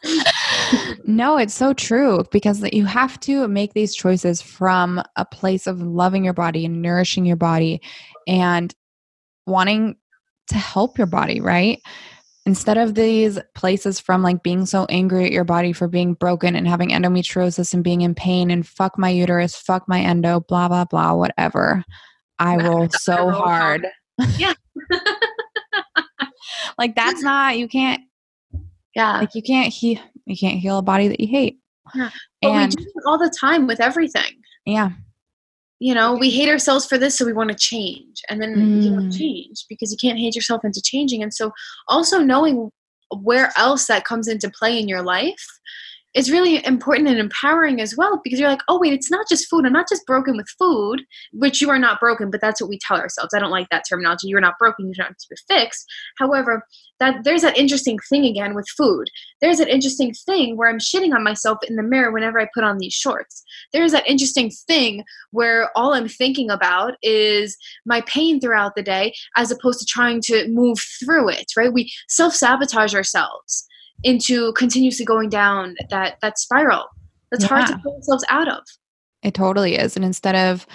[1.05, 5.81] no, it's so true because you have to make these choices from a place of
[5.81, 7.81] loving your body and nourishing your body
[8.27, 8.75] and
[9.47, 9.97] wanting
[10.49, 11.81] to help your body, right?
[12.47, 16.57] Instead of these places from like being so angry at your body for being broken
[16.57, 20.69] and having endometriosis and being in pain and fuck my uterus, fuck my endo, blah,
[20.69, 21.85] blah, blah, whatever.
[22.39, 23.87] I roll so hard.
[24.39, 24.55] Yeah.
[26.79, 28.01] like that's not you can't
[28.95, 31.59] yeah like you can't heal you can't heal a body that you hate
[31.95, 32.11] yeah.
[32.43, 34.33] But and we do it all the time with everything
[34.65, 34.91] yeah
[35.81, 38.83] you know we hate ourselves for this so we want to change and then mm.
[38.83, 41.51] you change because you can't hate yourself into changing and so
[41.89, 42.71] also knowing
[43.23, 45.45] where else that comes into play in your life
[46.15, 49.49] is really important and empowering as well because you're like, oh, wait, it's not just
[49.49, 49.65] food.
[49.65, 52.79] I'm not just broken with food, which you are not broken, but that's what we
[52.79, 53.33] tell ourselves.
[53.33, 54.29] I don't like that terminology.
[54.29, 55.87] You're not broken, you don't have to be fixed.
[56.19, 56.67] However,
[56.99, 59.09] that there's that interesting thing again with food.
[59.41, 62.65] There's an interesting thing where I'm shitting on myself in the mirror whenever I put
[62.65, 63.43] on these shorts.
[63.73, 69.15] There's that interesting thing where all I'm thinking about is my pain throughout the day
[69.37, 71.73] as opposed to trying to move through it, right?
[71.73, 73.67] We self sabotage ourselves
[74.05, 76.87] into continuously going down that that spiral.
[77.31, 77.49] That's yeah.
[77.49, 78.63] hard to pull ourselves out of.
[79.23, 80.67] It totally is and instead of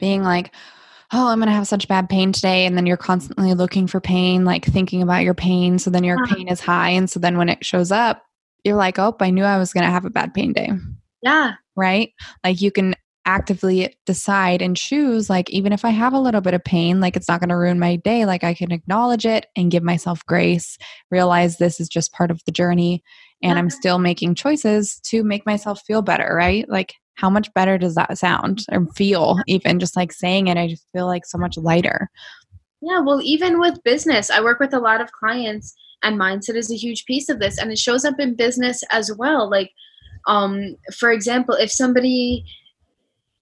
[0.00, 0.52] being like
[1.12, 4.00] oh i'm going to have such bad pain today and then you're constantly looking for
[4.00, 6.34] pain like thinking about your pain so then your yeah.
[6.34, 8.24] pain is high and so then when it shows up
[8.64, 10.70] you're like oh i knew i was going to have a bad pain day.
[11.24, 11.54] Yeah.
[11.74, 12.12] Right?
[12.44, 12.94] Like you can
[13.26, 17.16] actively decide and choose like even if i have a little bit of pain like
[17.16, 20.24] it's not going to ruin my day like i can acknowledge it and give myself
[20.26, 20.76] grace
[21.10, 23.02] realize this is just part of the journey
[23.42, 26.68] and i'm still making choices to make myself feel better right?
[26.68, 30.68] Like how much better does that sound or feel even just like saying it i
[30.68, 32.10] just feel like so much lighter.
[32.80, 36.70] Yeah well even with business i work with a lot of clients and mindset is
[36.70, 39.70] a huge piece of this and it shows up in business as well like
[40.26, 42.44] um for example if somebody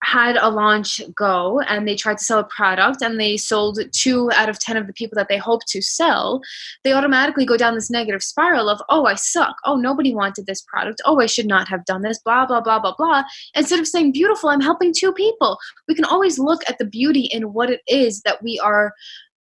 [0.02, 4.30] had a launch go and they tried to sell a product and they sold two
[4.32, 6.40] out of 10 of the people that they hoped to sell,
[6.82, 9.56] they automatically go down this negative spiral of, oh, I suck.
[9.64, 11.00] Oh, nobody wanted this product.
[11.04, 13.22] Oh, I should not have done this, blah, blah, blah, blah, blah.
[13.54, 15.58] Instead of saying, beautiful, I'm helping two people.
[15.88, 18.92] We can always look at the beauty in what it is that we are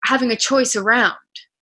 [0.03, 1.15] having a choice around.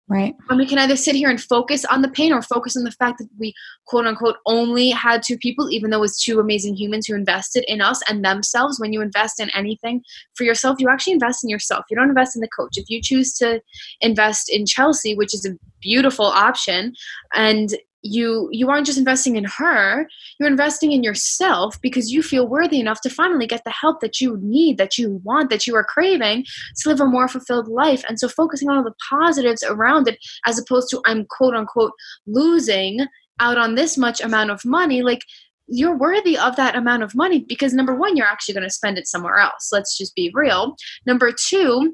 [0.09, 0.35] Right.
[0.49, 2.91] And we can either sit here and focus on the pain or focus on the
[2.91, 3.53] fact that we
[3.87, 7.63] quote unquote only had two people, even though it was two amazing humans who invested
[7.69, 8.79] in us and themselves.
[8.79, 10.01] When you invest in anything
[10.35, 11.85] for yourself, you actually invest in yourself.
[11.89, 12.77] You don't invest in the coach.
[12.77, 13.61] If you choose to
[14.01, 16.93] invest in Chelsea, which is a beautiful option,
[17.33, 22.47] and you you aren't just investing in her you're investing in yourself because you feel
[22.47, 25.75] worthy enough to finally get the help that you need that you want that you
[25.75, 28.03] are craving to live a more fulfilled life.
[28.07, 31.93] And so focusing on all the positives around it as opposed to i'm quote unquote
[32.27, 32.99] losing
[33.39, 35.21] out on this much amount of money like
[35.67, 38.97] you're worthy of that amount of money because number one you're actually going to spend
[38.97, 39.69] it somewhere else.
[39.71, 40.75] Let's just be real.
[41.05, 41.93] Number two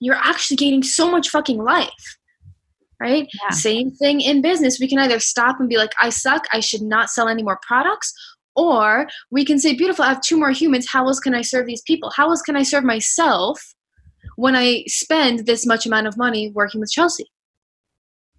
[0.00, 2.18] you're actually gaining so much fucking life
[3.00, 3.26] right?
[3.42, 3.50] Yeah.
[3.50, 4.78] Same thing in business.
[4.78, 7.58] We can either stop and be like, I suck, I should not sell any more
[7.66, 8.12] products.
[8.56, 10.86] Or we can say, beautiful, I have two more humans.
[10.90, 12.10] How else can I serve these people?
[12.10, 13.74] How else can I serve myself
[14.36, 17.26] when I spend this much amount of money working with Chelsea?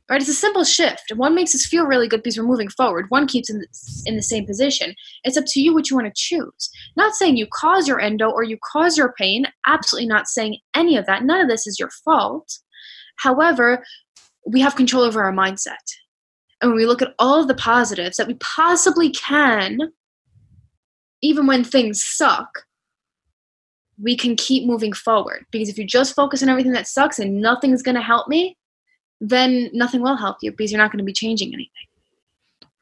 [0.09, 0.19] Right?
[0.19, 1.13] It's a simple shift.
[1.15, 3.05] One makes us feel really good because we're moving forward.
[3.09, 3.67] One keeps in the,
[4.05, 4.93] in the same position.
[5.23, 6.69] It's up to you what you want to choose.
[6.97, 9.45] Not saying you cause your endo or you cause your pain.
[9.65, 11.23] Absolutely not saying any of that.
[11.23, 12.59] None of this is your fault.
[13.15, 13.83] However,
[14.45, 15.75] we have control over our mindset.
[16.61, 19.79] And when we look at all of the positives that we possibly can,
[21.21, 22.65] even when things suck,
[24.01, 25.45] we can keep moving forward.
[25.51, 28.57] Because if you just focus on everything that sucks and nothing's going to help me,
[29.19, 31.69] then nothing will help you because you're not going to be changing anything.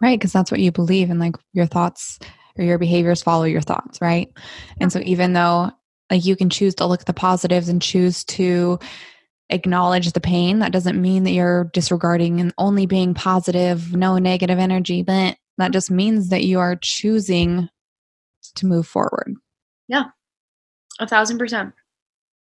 [0.02, 0.18] Right.
[0.18, 2.20] Because that's what you believe, and like your thoughts
[2.58, 4.00] or your behaviors follow your thoughts.
[4.02, 4.32] Right.
[4.80, 5.72] And so even though
[6.10, 8.80] like you can choose to look at the positives and choose to
[9.50, 10.60] acknowledge the pain.
[10.60, 15.72] That doesn't mean that you're disregarding and only being positive, no negative energy, but that
[15.72, 17.70] just means that you are choosing
[18.56, 19.36] to move forward.
[19.88, 20.06] Yeah.
[21.00, 21.74] A thousand percent.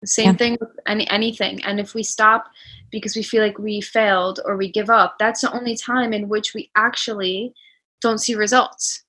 [0.03, 0.33] The same yeah.
[0.35, 1.63] thing with any anything.
[1.65, 2.47] And if we stop
[2.91, 6.29] because we feel like we failed or we give up, that's the only time in
[6.29, 7.55] which we actually
[8.01, 9.03] don't see results.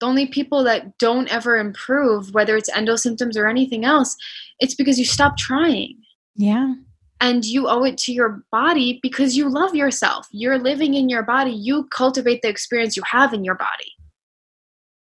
[0.00, 4.16] The only people that don't ever improve, whether it's endo symptoms or anything else,
[4.58, 5.96] it's because you stop trying.
[6.36, 6.74] Yeah.
[7.20, 10.26] And you owe it to your body because you love yourself.
[10.30, 11.52] You're living in your body.
[11.52, 13.92] You cultivate the experience you have in your body.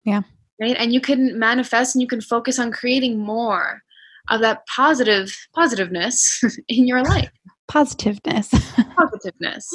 [0.03, 0.21] Yeah.
[0.59, 0.75] Right.
[0.77, 3.81] And you can manifest and you can focus on creating more
[4.29, 7.31] of that positive positiveness in your life
[7.69, 8.49] positiveness
[8.97, 9.69] positiveness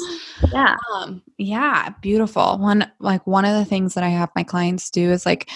[0.51, 4.89] yeah um, yeah beautiful one like one of the things that i have my clients
[4.89, 5.49] do is like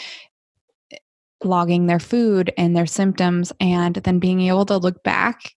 [1.43, 5.53] logging their food and their symptoms and then being able to look back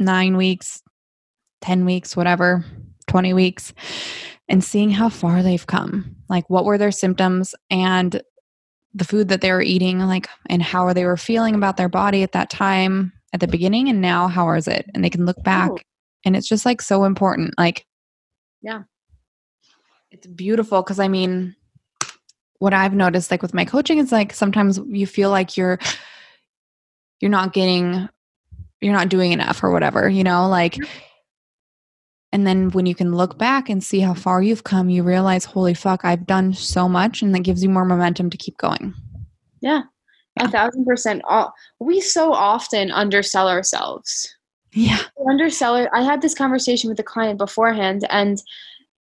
[0.00, 0.82] nine weeks
[1.60, 2.64] 10 weeks whatever
[3.08, 3.72] 20 weeks
[4.48, 6.16] and seeing how far they've come.
[6.28, 8.20] Like what were their symptoms and
[8.94, 12.22] the food that they were eating like and how they were feeling about their body
[12.22, 14.90] at that time at the beginning and now how is it?
[14.94, 15.70] And they can look back
[16.24, 17.54] and it's just like so important.
[17.58, 17.86] Like
[18.62, 18.82] yeah.
[20.10, 21.56] it's beautiful because i mean
[22.58, 25.78] what i've noticed like with my coaching is like sometimes you feel like you're
[27.20, 28.08] you're not getting
[28.80, 30.76] you're not doing enough or whatever you know like
[32.32, 35.44] and then when you can look back and see how far you've come, you realize,
[35.44, 37.22] holy fuck, I've done so much.
[37.22, 38.94] And that gives you more momentum to keep going.
[39.60, 39.82] Yeah.
[40.36, 40.44] yeah.
[40.44, 41.22] A thousand percent.
[41.28, 44.32] All we so often undersell ourselves.
[44.72, 45.00] Yeah.
[45.28, 45.74] Undersell.
[45.76, 45.88] it.
[45.92, 48.40] I had this conversation with a client beforehand, and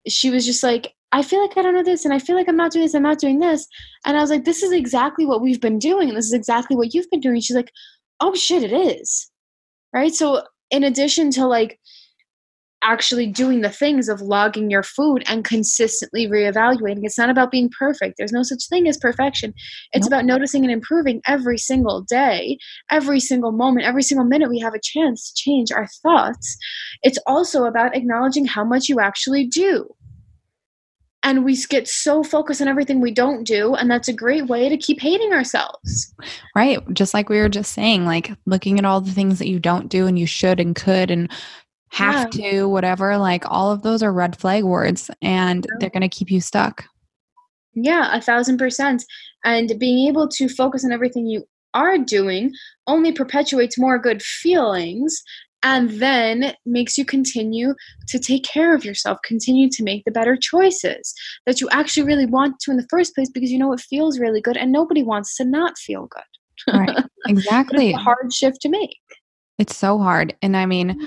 [0.07, 2.47] she was just like, I feel like I don't know this, and I feel like
[2.47, 3.67] I'm not doing this, I'm not doing this.
[4.05, 6.75] And I was like, this is exactly what we've been doing, and this is exactly
[6.75, 7.39] what you've been doing.
[7.41, 7.71] She's like,
[8.19, 9.28] oh shit, it is.
[9.93, 10.13] Right.
[10.13, 11.79] So, in addition to like,
[12.81, 17.01] actually doing the things of logging your food and consistently reevaluating.
[17.03, 18.15] It's not about being perfect.
[18.17, 19.53] There's no such thing as perfection.
[19.91, 20.07] It's nope.
[20.07, 22.57] about noticing and improving every single day,
[22.89, 26.57] every single moment, every single minute we have a chance to change our thoughts.
[27.03, 29.87] It's also about acknowledging how much you actually do.
[31.21, 34.69] And we get so focused on everything we don't do, and that's a great way
[34.69, 36.13] to keep hating ourselves.
[36.55, 36.79] Right.
[36.93, 39.89] Just like we were just saying, like looking at all the things that you don't
[39.89, 41.29] do and you should and could, and
[41.91, 42.51] have yeah.
[42.51, 46.31] to, whatever, like all of those are red flag words and they're going to keep
[46.31, 46.85] you stuck.
[47.73, 49.03] Yeah, a thousand percent.
[49.43, 52.51] And being able to focus on everything you are doing
[52.87, 55.21] only perpetuates more good feelings
[55.63, 57.73] and then makes you continue
[58.07, 61.13] to take care of yourself, continue to make the better choices
[61.45, 64.19] that you actually really want to in the first place because you know it feels
[64.19, 66.73] really good and nobody wants to not feel good.
[66.73, 67.03] Right.
[67.27, 67.91] Exactly.
[67.91, 68.97] hard shift to make.
[69.57, 70.35] It's so hard.
[70.41, 71.05] And I mean,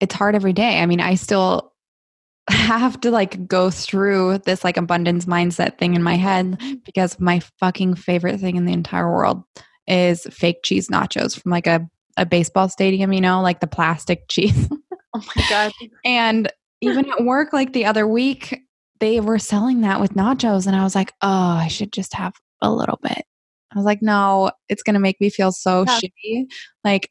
[0.00, 0.80] it's hard every day.
[0.80, 1.72] I mean, I still
[2.50, 6.74] have to like go through this like abundance mindset thing in my head mm-hmm.
[6.84, 9.42] because my fucking favorite thing in the entire world
[9.86, 14.24] is fake cheese nachos from like a, a baseball stadium, you know, like the plastic
[14.28, 14.68] cheese.
[15.14, 15.72] oh my God.
[16.04, 18.60] and even at work, like the other week,
[19.00, 20.66] they were selling that with nachos.
[20.66, 23.24] And I was like, oh, I should just have a little bit.
[23.72, 25.98] I was like, no, it's going to make me feel so yeah.
[25.98, 26.46] shitty.
[26.84, 27.10] Like,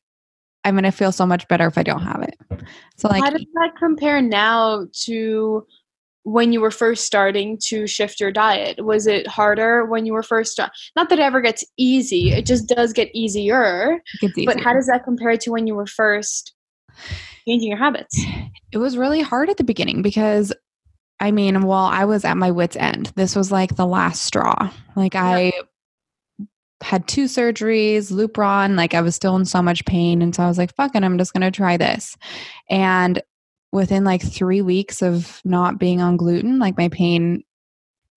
[0.64, 2.36] I'm going to feel so much better if I don't have it.
[2.98, 5.66] So, like, how does that compare now to
[6.28, 8.84] when you were first starting to shift your diet?
[8.84, 10.72] Was it harder when you were first start?
[10.96, 14.02] Not that it ever gets easy; it just does get easier.
[14.22, 14.46] Easier.
[14.46, 16.54] But how does that compare to when you were first
[17.48, 18.22] changing your habits?
[18.74, 20.54] It was really hard at the beginning because
[21.20, 23.12] I mean, while I was at my wits' end.
[23.16, 24.72] This was like the last straw.
[24.96, 25.24] Like, yeah.
[25.24, 25.52] I
[26.82, 30.22] had two surgeries, Lupron, like I was still in so much pain.
[30.22, 32.16] And so I was like, fuck it, I'm just going to try this.
[32.70, 33.22] And
[33.72, 37.44] within like three weeks of not being on gluten, like my pain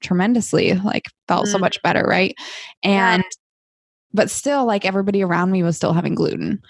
[0.01, 1.53] tremendously, like felt mm.
[1.53, 2.03] so much better.
[2.03, 2.35] Right.
[2.83, 3.29] And, yeah.
[4.13, 6.61] but still, like everybody around me was still having gluten.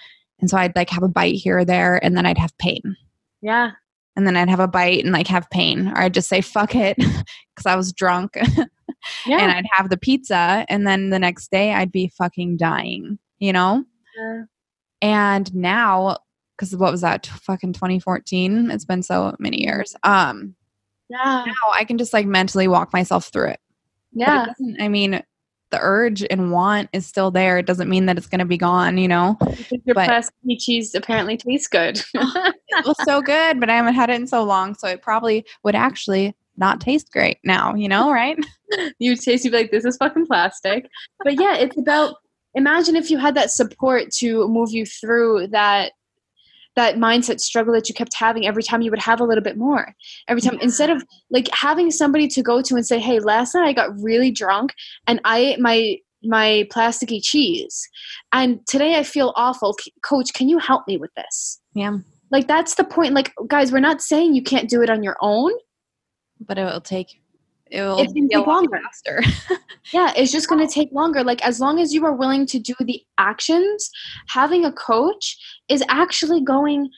[0.40, 2.96] And so I'd like have a bite here or there and then I'd have pain.
[3.42, 3.72] Yeah.
[4.16, 5.88] And then I'd have a bite and like have pain.
[5.88, 6.96] Or I'd just say, fuck it,
[7.54, 8.32] because I was drunk.
[9.26, 9.38] yeah.
[9.38, 13.52] and I'd have the pizza and then the next day I'd be fucking dying, you
[13.52, 13.84] know?
[14.18, 14.42] Yeah.
[15.02, 16.18] And now,
[16.61, 17.27] because what was that?
[17.27, 18.71] Fucking 2014.
[18.71, 19.96] It's been so many years.
[20.02, 20.54] Um,
[21.08, 21.44] yeah.
[21.46, 23.61] Now I can just like mentally walk myself through it.
[24.13, 24.46] Yeah.
[24.58, 25.23] It I mean,
[25.71, 27.58] the urge and want is still there.
[27.58, 29.38] It doesn't mean that it's going to be gone, you know.
[29.85, 32.02] Your but, plastic cheese apparently tastes good.
[32.15, 35.46] it was so good, but I haven't had it in so long, so it probably
[35.63, 38.37] would actually not taste great now, you know, right?
[38.98, 40.87] you taste, you'd be like, this is fucking plastic.
[41.25, 42.17] But yeah, it's about
[42.54, 45.92] imagine if you had that support to move you through that
[46.77, 49.56] that mindset struggle that you kept having every time you would have a little bit
[49.56, 49.94] more
[50.29, 50.62] every time yeah.
[50.64, 53.90] instead of like having somebody to go to and say hey last night i got
[54.00, 54.73] really drunk
[55.06, 57.88] and i ate my my plasticky cheese
[58.33, 61.98] and today i feel awful C- coach can you help me with this Yeah.
[62.31, 65.16] like that's the point like guys we're not saying you can't do it on your
[65.21, 65.52] own
[66.46, 67.21] But it will take
[67.71, 68.81] it will It can take longer.
[68.83, 69.23] faster.
[69.92, 72.58] yeah it's just going to take longer like as long as you are willing to
[72.58, 73.90] do the actions
[74.29, 75.37] having a coach
[75.68, 76.88] is actually going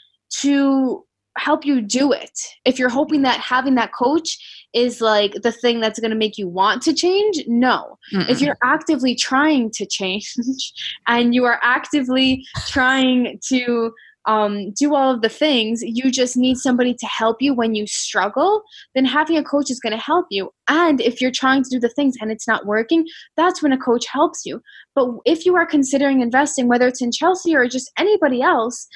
[0.41, 1.05] to
[1.39, 4.39] help you do it if you're hoping that having that coach
[4.75, 8.41] is like the thing that's going to make you want to change no if Mm-mm.
[8.43, 10.35] you're actively trying to change
[11.07, 13.93] and you are actively trying to
[14.27, 17.87] um, do all of the things you just need somebody to help you when you
[17.87, 18.63] struggle
[18.95, 20.51] then having a coach is going to help you.
[20.69, 23.07] And if you're trying to do the things and it's not working
[23.37, 24.61] that's when a coach helps you.
[24.95, 28.87] But if you are considering investing whether it's in chelsea or just anybody else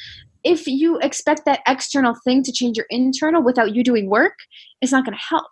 [0.44, 4.34] if you expect that external thing to change your internal without you doing work
[4.80, 5.46] it's not going to help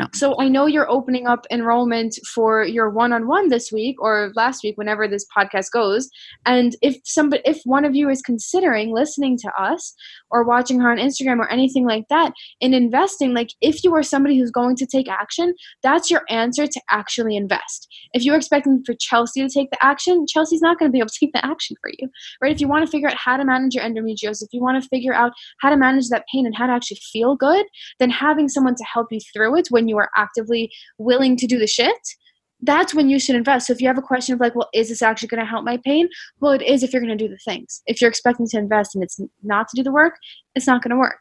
[0.00, 0.06] No.
[0.14, 4.78] so I know you're opening up enrollment for your one-on-one this week or last week,
[4.78, 6.08] whenever this podcast goes.
[6.46, 9.94] And if somebody, if one of you is considering listening to us
[10.30, 14.02] or watching her on Instagram or anything like that, in investing, like if you are
[14.02, 17.86] somebody who's going to take action, that's your answer to actually invest.
[18.14, 21.08] If you're expecting for Chelsea to take the action, Chelsea's not going to be able
[21.08, 22.08] to take the action for you,
[22.40, 22.52] right?
[22.52, 24.88] If you want to figure out how to manage your endometriosis, if you want to
[24.88, 27.66] figure out how to manage that pain and how to actually feel good,
[27.98, 31.58] then having someone to help you through it when you are actively willing to do
[31.58, 32.16] the shit
[32.62, 33.68] that's when you should invest.
[33.68, 35.64] So if you have a question of like well is this actually going to help
[35.64, 36.08] my pain?
[36.40, 37.82] Well it is if you're going to do the things.
[37.86, 40.16] If you're expecting to invest and it's not to do the work
[40.54, 41.20] it's not going to work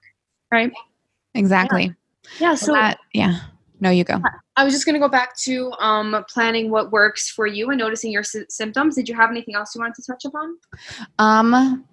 [0.52, 0.72] right?
[1.36, 1.94] Exactly.
[2.40, 2.56] yeah.
[2.56, 3.40] So so that, yeah.
[3.82, 4.22] No, you go.
[4.58, 7.80] i was just going to go back to um, planning what works for you and
[7.80, 8.96] noticing your sy- symptoms.
[8.96, 10.58] Did you have anything else you wanted to touch upon?
[11.18, 11.86] Um,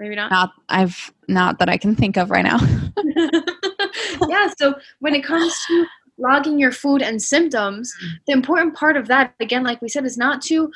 [0.00, 2.58] maybe not not I've not that I can think of right now.
[4.28, 5.86] yeah so when it comes to
[6.18, 7.92] logging your food and symptoms
[8.26, 10.70] the important part of that again like we said is not to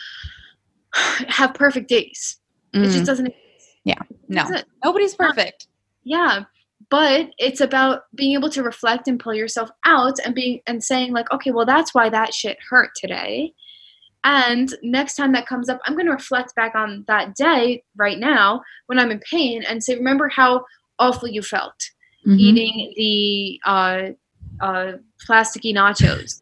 [1.29, 2.39] have perfect days
[2.73, 3.33] it Mm, just doesn't
[3.85, 3.95] Yeah.
[4.29, 4.65] no, it.
[4.85, 5.69] nobody's perfect.
[6.03, 6.45] yeah
[6.91, 11.13] but it's about being able to reflect and pull yourself out and being and saying
[11.13, 13.53] like okay well that's why that shit hurt today
[14.25, 18.19] and next time that comes up i'm going to reflect back on that day right
[18.19, 20.65] now when i'm in pain and say remember how
[20.99, 21.91] awful you felt
[22.27, 22.39] Mhm.
[22.39, 24.03] eating the uh,
[24.65, 24.93] uh,
[25.27, 26.41] plasticky nachos.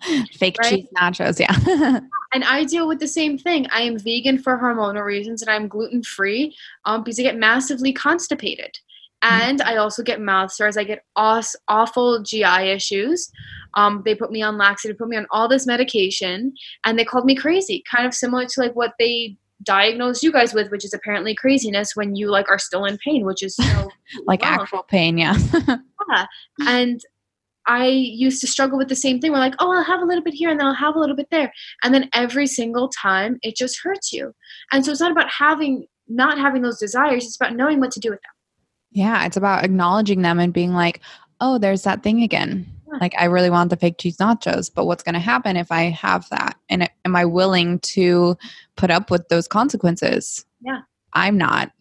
[0.32, 0.76] Fake right?
[0.76, 1.38] cheese nachos.
[1.38, 2.00] Yeah.
[2.32, 3.66] And I deal with the same thing.
[3.72, 7.92] I am vegan for hormonal reasons and I'm gluten free um, because I get massively
[7.92, 8.78] constipated.
[9.22, 10.76] And I also get mouth sores.
[10.76, 13.30] I get awful GI issues.
[13.74, 16.54] Um, they put me on laxative, put me on all this medication,
[16.84, 17.82] and they called me crazy.
[17.90, 21.94] Kind of similar to like what they diagnosed you guys with, which is apparently craziness
[21.94, 23.90] when you like are still in pain, which is so
[24.26, 24.60] like wrong.
[24.60, 25.18] actual pain.
[26.08, 26.26] Yeah.
[26.66, 27.00] And
[27.68, 29.30] I used to struggle with the same thing.
[29.30, 31.14] We're like, oh, I'll have a little bit here and then I'll have a little
[31.14, 31.52] bit there.
[31.84, 34.34] And then every single time it just hurts you.
[34.72, 37.24] And so it's not about having, not having those desires.
[37.24, 38.32] It's about knowing what to do with them.
[38.90, 39.24] Yeah.
[39.26, 41.00] It's about acknowledging them and being like,
[41.40, 42.66] oh, there's that thing again.
[42.92, 42.98] Yeah.
[43.00, 45.82] Like, I really want the fake cheese nachos, but what's going to happen if I
[45.84, 46.56] have that?
[46.68, 48.36] And am I willing to
[48.76, 50.44] put up with those consequences?
[50.60, 50.80] Yeah.
[51.12, 51.72] I'm not,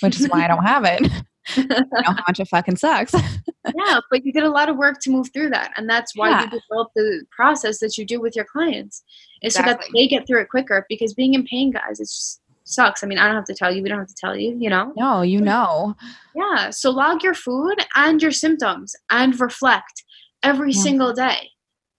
[0.00, 1.10] which is why I don't have it.
[1.56, 1.62] I
[2.02, 3.14] know how much it fucking sucks.
[3.74, 5.72] yeah, but you did a lot of work to move through that.
[5.76, 6.44] And that's why Yeah.
[6.44, 9.02] you develop the process that you do with your clients
[9.42, 12.40] is so that they get through it quicker because being in pain, guys, it just
[12.70, 13.02] sucks.
[13.02, 13.82] I mean, I don't have to tell you.
[13.82, 14.92] We don't have to tell you, you know?
[14.96, 15.94] no, you know.
[16.34, 16.70] Yeah.
[16.70, 20.04] So log your food and your symptoms and reflect
[20.42, 20.82] every Yeah.
[20.82, 21.50] single day.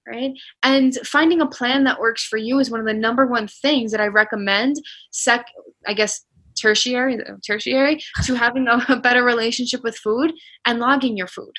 [0.07, 0.33] Right.
[0.63, 3.91] And finding a plan that works for you is one of the number one things
[3.91, 4.77] that I recommend.
[5.11, 5.45] Sec,
[5.87, 6.25] I guess,
[6.59, 10.33] tertiary, tertiary to having a, a better relationship with food
[10.65, 11.53] and logging your food.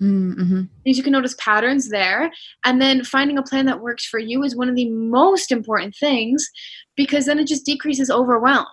[0.00, 0.62] Mm-hmm.
[0.84, 2.30] Because you can notice patterns there.
[2.64, 5.96] And then finding a plan that works for you is one of the most important
[5.96, 6.48] things
[6.98, 8.66] because then it just decreases overwhelm.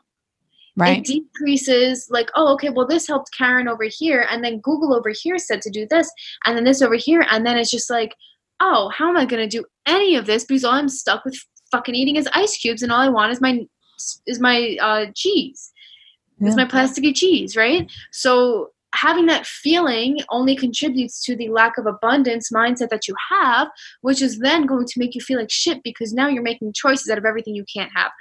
[0.78, 0.98] Right.
[0.98, 5.10] it decreases like oh okay well this helped karen over here and then google over
[5.10, 6.12] here said to do this
[6.46, 8.14] and then this over here and then it's just like
[8.60, 11.40] oh how am i going to do any of this because all i'm stuck with
[11.72, 13.66] fucking eating is ice cubes and all i want is my
[14.28, 15.72] is my uh, cheese
[16.42, 17.90] is my plasticky cheese right?
[18.12, 23.68] So having that feeling only contributes to the lack of abundance mindset that you have
[24.02, 27.10] which is then going to make you feel like shit because now you're making choices
[27.10, 28.12] out of everything you can't have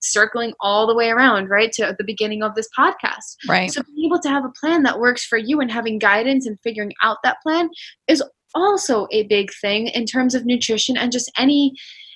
[0.00, 3.36] circling all the way around, right, to the beginning of this podcast.
[3.48, 3.70] Right.
[3.70, 6.58] So being able to have a plan that works for you and having guidance and
[6.60, 7.70] figuring out that plan
[8.08, 8.22] is
[8.54, 11.72] also a big thing in terms of nutrition and just any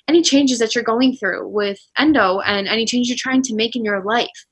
[0.07, 3.75] any changes that you're going through with endo and any change you're trying to make
[3.75, 4.45] in your life.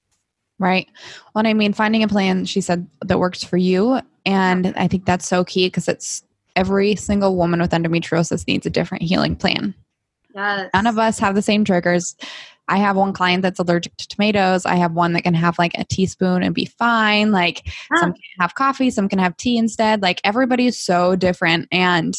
[0.58, 0.88] Right.
[1.34, 4.00] Well, I mean, finding a plan, she said, that works for you.
[4.26, 6.24] And I think that's so key because it's
[6.56, 9.76] every single woman with endometriosis needs a different healing plan.
[10.34, 10.70] Yes.
[10.74, 12.16] None of us have the same triggers.
[12.68, 14.66] I have one client that's allergic to tomatoes.
[14.66, 17.32] I have one that can have like a teaspoon and be fine.
[17.32, 18.00] Like Ah.
[18.00, 20.02] some can have coffee, some can have tea instead.
[20.02, 21.68] Like everybody is so different.
[21.72, 22.16] And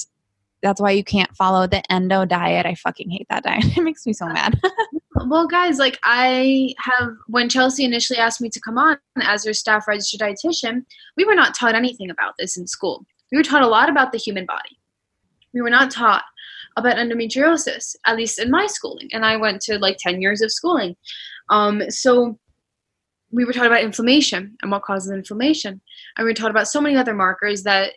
[0.62, 2.64] that's why you can't follow the endo diet.
[2.66, 3.64] I fucking hate that diet.
[3.76, 4.60] It makes me so mad.
[5.24, 9.54] Well, guys, like I have, when Chelsea initially asked me to come on as her
[9.54, 10.84] staff registered dietitian,
[11.16, 13.04] we were not taught anything about this in school.
[13.32, 14.78] We were taught a lot about the human body.
[15.54, 16.24] We were not taught
[16.76, 19.08] about endometriosis, at least in my schooling.
[19.12, 20.96] And I went to like 10 years of schooling.
[21.48, 22.38] Um, so
[23.30, 25.80] we were taught about inflammation and what causes inflammation.
[26.16, 27.94] And we were taught about so many other markers that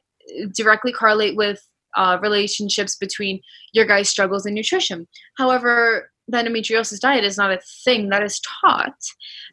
[0.55, 1.61] directly correlate with
[1.95, 3.41] uh, relationships between
[3.73, 5.07] your guys' struggles and nutrition.
[5.37, 8.95] However, the endometriosis diet is not a thing that is taught.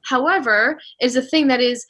[0.05, 1.87] However, is a thing that is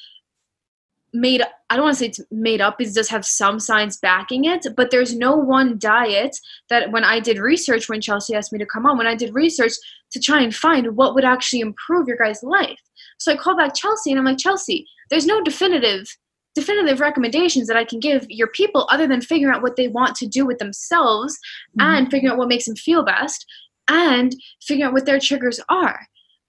[1.13, 4.45] made I don't want to say it's made up, it does have some science backing
[4.45, 6.37] it, but there's no one diet
[6.69, 9.35] that when I did research, when Chelsea asked me to come on, when I did
[9.35, 9.73] research
[10.13, 12.79] to try and find what would actually improve your guys' life.
[13.19, 16.07] So I called back Chelsea and I'm like, Chelsea, there's no definitive
[16.55, 20.17] definitive recommendations that I can give your people other than figuring out what they want
[20.17, 21.39] to do with themselves
[21.79, 21.83] mm-hmm.
[21.83, 23.45] and figuring out what makes them feel best
[23.89, 26.01] and figure out what their triggers are.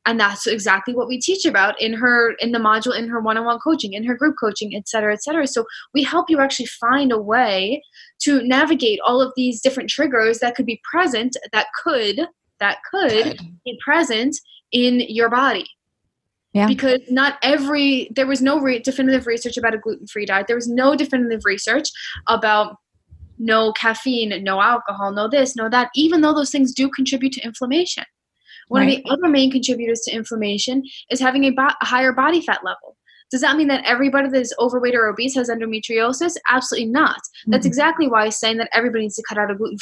[0.05, 3.59] And that's exactly what we teach about in her in the module in her one-on-one
[3.59, 5.45] coaching in her group coaching et cetera et cetera.
[5.47, 7.83] So we help you actually find a way
[8.19, 12.21] to navigate all of these different triggers that could be present that could
[12.59, 14.37] that could be present
[14.71, 15.67] in your body.
[16.53, 16.67] Yeah.
[16.67, 20.47] because not every there was no re- definitive research about a gluten-free diet.
[20.47, 21.89] There was no definitive research
[22.27, 22.77] about
[23.39, 27.41] no caffeine no alcohol no this no that even though those things do contribute to
[27.41, 28.03] inflammation.
[28.69, 28.97] One Right.
[28.97, 32.59] of the other main contributors to inflammation is having a, bo- a higher body fat
[32.65, 32.97] level.
[33.31, 36.35] Does that mean that everybody that is overweight or obese has endometriosis?
[36.49, 37.19] Absolutely not.
[37.47, 37.69] That's Mhm.
[37.69, 39.77] exactly why saying that everybody needs to cut out of gluten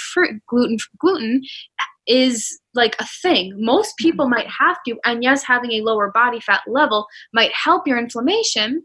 [0.48, 1.42] gluten gluten
[2.08, 3.54] is like a thing.
[3.58, 7.88] Most people might have to and yes having a lower body fat level might help
[7.88, 8.84] your inflammation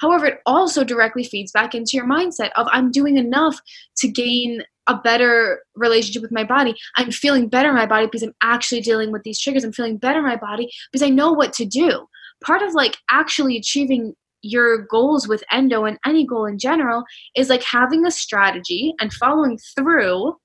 [0.00, 3.58] however it also directly feeds back into your mindset of i'm doing enough
[3.96, 8.22] to gain a better relationship with my body i'm feeling better in my body because
[8.22, 11.32] i'm actually dealing with these triggers i'm feeling better in my body because i know
[11.32, 12.06] what to do
[12.44, 17.04] part of like actually achieving your goals with endo and any goal in general
[17.36, 20.36] is like having a strategy and following through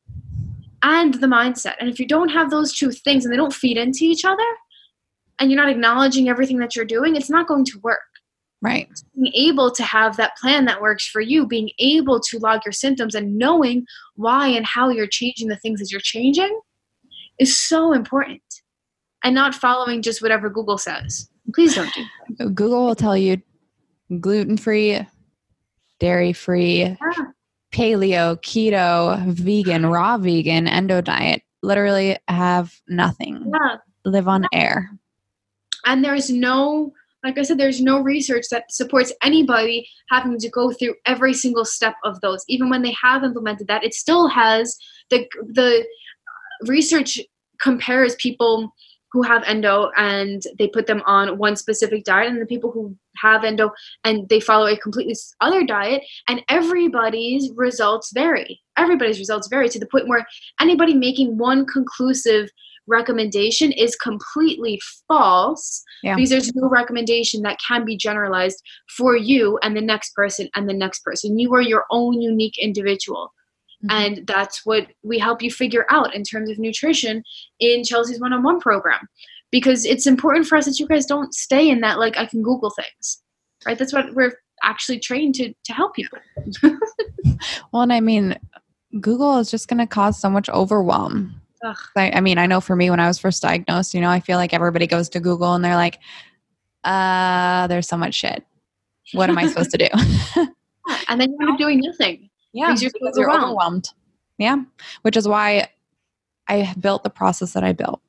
[0.84, 1.76] and the mindset.
[1.80, 4.44] And if you don't have those two things and they don't feed into each other
[5.40, 8.00] and you're not acknowledging everything that you're doing, it's not going to work.
[8.62, 8.88] Right.
[9.16, 12.72] Being able to have that plan that works for you, being able to log your
[12.74, 13.86] symptoms and knowing
[14.16, 16.60] why and how you're changing the things that you're changing
[17.40, 18.42] is so important.
[19.24, 21.30] And not following just whatever Google says.
[21.56, 22.04] Please don't do
[22.38, 22.46] that.
[22.56, 23.42] Google will tell you
[24.20, 25.00] gluten free,
[26.00, 26.96] dairy free, Yeah.
[27.72, 31.42] paleo, keto, vegan, raw vegan, endo diet.
[31.64, 33.52] Literally have nothing.
[33.54, 33.78] Yeah.
[34.06, 34.90] Live on air.
[35.86, 36.94] and there's no
[37.24, 41.66] like i said there's no research that supports anybody having to go through every single
[41.66, 42.44] step of those.
[42.48, 44.78] Even when they have implemented that it still has
[45.10, 45.86] the the
[46.68, 47.20] research
[47.62, 48.74] compares people
[49.12, 52.96] who have endo and they put them on one specific diet and the people who
[53.18, 53.70] have endo
[54.06, 58.62] and they follow a completely other diet and everybody's results vary.
[58.78, 60.26] Everybody's results vary to the point where
[60.62, 62.50] anybody making one conclusive
[62.92, 66.16] recommendation is completely false Yeah.
[66.16, 68.62] because there's no recommendation that can be generalized
[68.98, 71.40] for you and the next person and the next person.
[71.40, 73.34] You are your own unique individual.
[73.84, 73.88] Mhm.
[73.92, 77.24] And that's what we help you figure out in terms of nutrition
[77.60, 79.08] in Chelsea's one on one program.
[79.52, 82.42] Because it's important for us that you guys don't stay in that, like, I can
[82.42, 83.22] Google things,
[83.66, 83.78] right?
[83.78, 84.34] That's what we're
[84.64, 86.20] actually trained to, to help people.
[87.72, 88.38] Well, and I mean,
[89.00, 91.42] Google is just going to cause so much overwhelm.
[91.96, 94.20] I, I mean, I know for me when I was first diagnosed, you know, I
[94.20, 96.00] feel like everybody goes to Google and they're like,
[96.84, 98.44] uh, there's so much shit.
[99.14, 99.88] What am I supposed to do?
[101.08, 102.30] And then you end up doing nothing.
[102.54, 103.46] yeah, Because you're because you're overwhelmed.
[103.52, 103.90] overwhelmed.
[104.38, 104.58] Yeah,
[105.04, 105.68] which is why
[106.48, 108.02] I built the process that I built.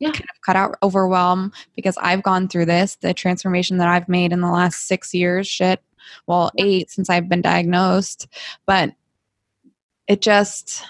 [0.00, 0.10] Yeah.
[0.10, 4.32] Kind of cut out overwhelm because I've gone through this, the transformation that I've made
[4.32, 5.80] in the last six years, shit,
[6.26, 8.26] well, eight since I've been diagnosed.
[8.66, 8.92] But
[10.08, 10.84] it just,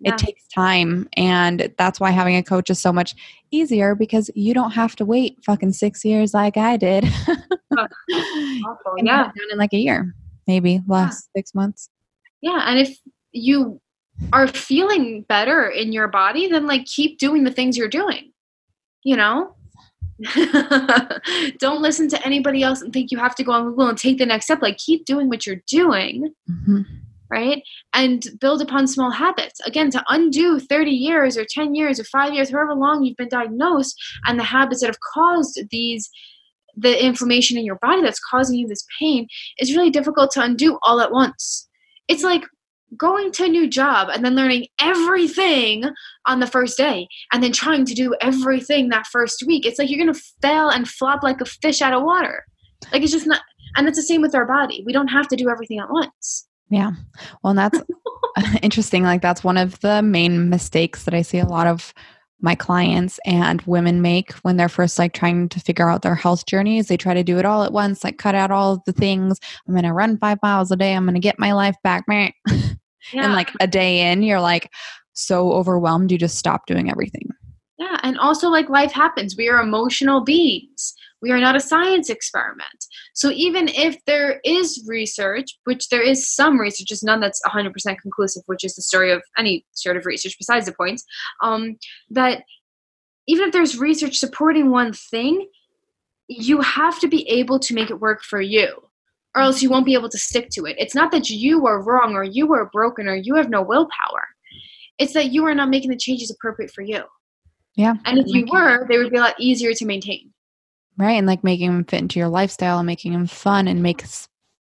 [0.00, 0.12] Yeah.
[0.12, 1.08] it takes time.
[1.16, 3.14] And that's why having a coach is so much
[3.50, 7.04] easier because you don't have to wait fucking six years like I did.
[7.78, 8.94] Awful.
[9.02, 9.30] Yeah.
[9.50, 10.14] in like a year,
[10.46, 11.88] maybe less, six months.
[12.42, 12.98] Yeah, and if
[13.32, 13.80] you
[14.32, 18.32] are feeling better in your body, then like keep doing the things you're doing.
[19.02, 19.54] You know?
[21.58, 24.18] Don't listen to anybody else and think you have to go on Google and take
[24.18, 24.62] the next step.
[24.62, 26.84] Like keep doing what you're doing Mhm.
[27.30, 27.62] Right?
[27.92, 29.60] And build upon small habits.
[29.66, 33.28] Again, to undo 30 years or 10 years or five years, however long you've been
[33.28, 33.96] diagnosed,
[34.26, 36.10] and the habits that have caused these
[36.78, 39.26] the inflammation in your body that's causing you this pain
[39.58, 41.66] is really difficult to undo all at once.
[42.06, 42.44] It's like
[42.96, 45.84] going to a new job and then learning everything
[46.26, 49.66] on the first day and then trying to do everything that first week.
[49.66, 52.44] It's like you're going to fail and flop like a fish out of water.
[52.92, 53.40] Like it's just not
[53.76, 54.82] and it's the same with our body.
[54.86, 56.46] We don't have to do everything at once.
[56.70, 56.92] Yeah.
[57.42, 57.80] Well, and that's
[58.62, 59.02] interesting.
[59.04, 61.94] Like, that's one of the main mistakes that I see a lot of
[62.40, 66.44] my clients and women make when they're first like trying to figure out their health
[66.46, 66.88] journeys.
[66.88, 69.40] They try to do it all at once, like cut out all of the things.
[69.66, 70.94] I'm going to run five miles a day.
[70.94, 72.04] I'm going to get my life back.
[73.12, 73.22] Yeah.
[73.22, 74.68] and like a day in, you're like
[75.12, 77.28] so overwhelmed, you just stop doing everything.
[77.78, 78.00] Yeah.
[78.02, 79.36] And also, like, life happens.
[79.36, 80.92] We are emotional beings.
[81.22, 82.86] We are not a science experiment.
[83.14, 87.72] So even if there is research, which there is some research, just none that's 100%
[87.98, 91.04] conclusive, which is the story of any sort of research besides the points,
[91.42, 91.76] um,
[92.10, 92.42] that
[93.26, 95.48] even if there's research supporting one thing,
[96.28, 98.86] you have to be able to make it work for you
[99.34, 100.76] or else you won't be able to stick to it.
[100.78, 104.26] It's not that you are wrong or you are broken or you have no willpower.
[104.98, 107.02] It's that you are not making the changes appropriate for you.
[107.76, 107.96] Yeah.
[108.06, 110.32] And if you were, they would be a lot easier to maintain
[110.96, 111.12] right?
[111.12, 114.04] And like making them fit into your lifestyle and making them fun and make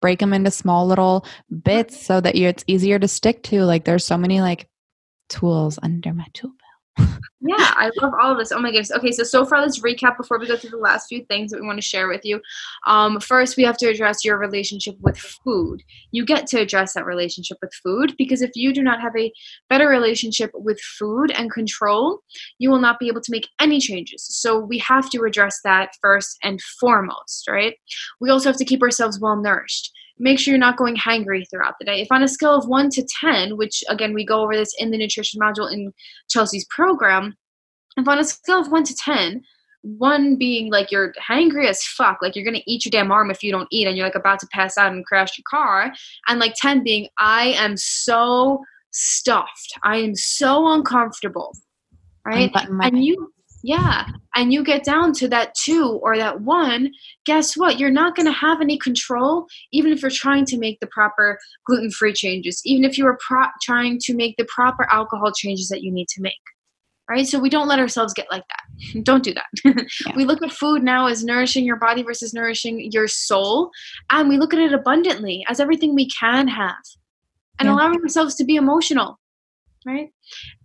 [0.01, 1.25] break them into small little
[1.63, 3.65] bits so that you it's easier to stick to.
[3.65, 4.69] Like there's so many like
[5.29, 6.53] tools under my tool
[7.41, 8.51] yeah, I love all of this.
[8.51, 8.91] Oh my goodness.
[8.91, 11.61] Okay, so so far let's recap before we go through the last few things that
[11.61, 12.41] we want to share with you.
[12.87, 15.83] Um, first, we have to address your relationship with food.
[16.13, 19.33] You get to address that relationship with food because if you do not have a
[19.69, 22.21] better relationship with food and control,
[22.59, 24.27] you will not be able to make any changes.
[24.27, 27.77] So we have to address that first and foremost, right?
[28.21, 31.75] We also have to keep ourselves well nourished make sure you're not going hangry throughout
[31.79, 32.01] the day.
[32.01, 34.91] If on a scale of 1 to 10, which again, we go over this in
[34.91, 35.93] the nutrition module in
[36.29, 37.37] Chelsea's program,
[37.97, 39.43] if on a scale of 1 to 10,
[39.83, 43.43] one being like you're hangry as fuck, like you're gonna eat your damn arm if
[43.43, 45.93] you don't eat, and you're like about to pass out and crash your car,
[46.29, 51.57] and like 10 being I am so stuffed, I am so uncomfortable,
[52.25, 52.51] right?
[52.81, 53.33] And you
[53.67, 54.07] yeah.
[54.37, 56.93] And you get down to that two or that one,
[57.25, 57.81] guess what?
[57.81, 61.37] You're not going to have any control, even if you're trying to make the proper
[61.67, 65.67] gluten free changes, even if you are pro- trying to make the proper alcohol changes
[65.69, 66.35] that you need to make.
[67.11, 67.27] Right?
[67.27, 69.03] So we don't let ourselves get like that.
[69.03, 69.47] don't do that.
[70.07, 70.13] yeah.
[70.15, 73.71] We look at food now as nourishing your body versus nourishing your soul.
[74.11, 76.77] And we look at it abundantly as everything we can have
[77.59, 77.75] and yeah.
[77.75, 79.19] allowing ourselves to be emotional.
[79.87, 80.09] Right?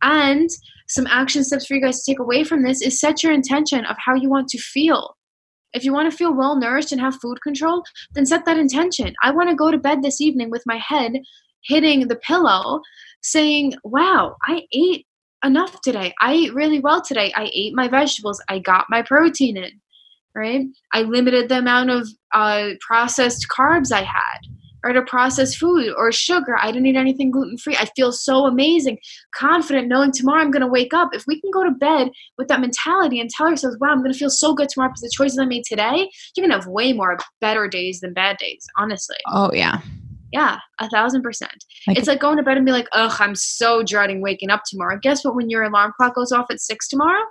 [0.01, 0.49] And
[0.87, 3.85] some action steps for you guys to take away from this is set your intention
[3.85, 5.15] of how you want to feel.
[5.73, 9.13] If you want to feel well nourished and have food control, then set that intention.
[9.23, 11.13] I want to go to bed this evening with my head
[11.63, 12.81] hitting the pillow
[13.21, 15.05] saying, Wow, I ate
[15.45, 16.13] enough today.
[16.21, 17.31] I ate really well today.
[17.35, 18.41] I ate my vegetables.
[18.49, 19.71] I got my protein in,
[20.35, 20.65] right?
[20.93, 24.39] I limited the amount of uh, processed carbs I had
[24.83, 26.57] or to processed food or sugar.
[26.59, 27.75] I didn't eat anything gluten free.
[27.77, 28.97] I feel so amazing,
[29.33, 31.09] confident knowing tomorrow I'm going to wake up.
[31.13, 34.11] If we can go to bed with that mentality and tell ourselves, wow, I'm going
[34.11, 36.67] to feel so good tomorrow because the choices I made today, you're going to have
[36.67, 39.17] way more better days than bad days, honestly.
[39.27, 39.81] Oh, yeah.
[40.31, 41.65] Yeah, a thousand percent.
[41.87, 44.61] Like, it's like going to bed and be like, ugh, I'm so dreading waking up
[44.65, 44.97] tomorrow.
[45.01, 45.35] Guess what?
[45.35, 47.23] When your alarm clock goes off at six tomorrow,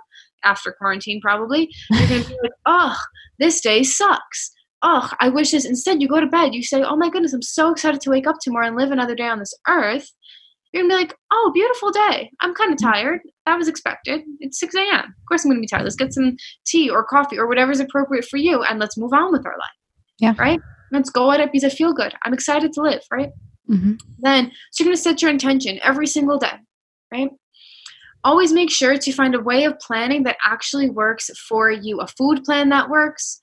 [0.43, 2.97] after quarantine probably, you're going to be like, ugh,
[3.39, 4.51] this day sucks
[4.83, 5.65] oh, I wish this.
[5.65, 8.27] Instead, you go to bed, you say, oh my goodness, I'm so excited to wake
[8.27, 10.09] up tomorrow and live another day on this earth.
[10.71, 12.31] You're gonna be like, oh, beautiful day.
[12.39, 12.91] I'm kind of mm-hmm.
[12.91, 13.19] tired.
[13.45, 14.21] That was expected.
[14.39, 15.05] It's 6 a.m.
[15.05, 15.83] Of course, I'm gonna be tired.
[15.83, 19.31] Let's get some tea or coffee or whatever's appropriate for you and let's move on
[19.31, 19.69] with our life.
[20.19, 20.33] Yeah.
[20.37, 20.59] Right?
[20.91, 22.13] Let's go at it because I feel good.
[22.23, 23.31] I'm excited to live, right?
[23.69, 23.93] Mm-hmm.
[24.19, 26.53] Then, so you're gonna set your intention every single day,
[27.11, 27.31] right?
[28.23, 32.07] always make sure to find a way of planning that actually works for you a
[32.07, 33.39] food plan that works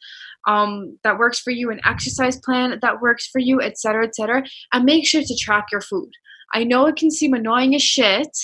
[0.46, 4.44] um, that works for you, an exercise plan that works for you, etc., etc.
[4.72, 6.10] And make sure to track your food.
[6.54, 8.36] I know it can seem annoying as shit,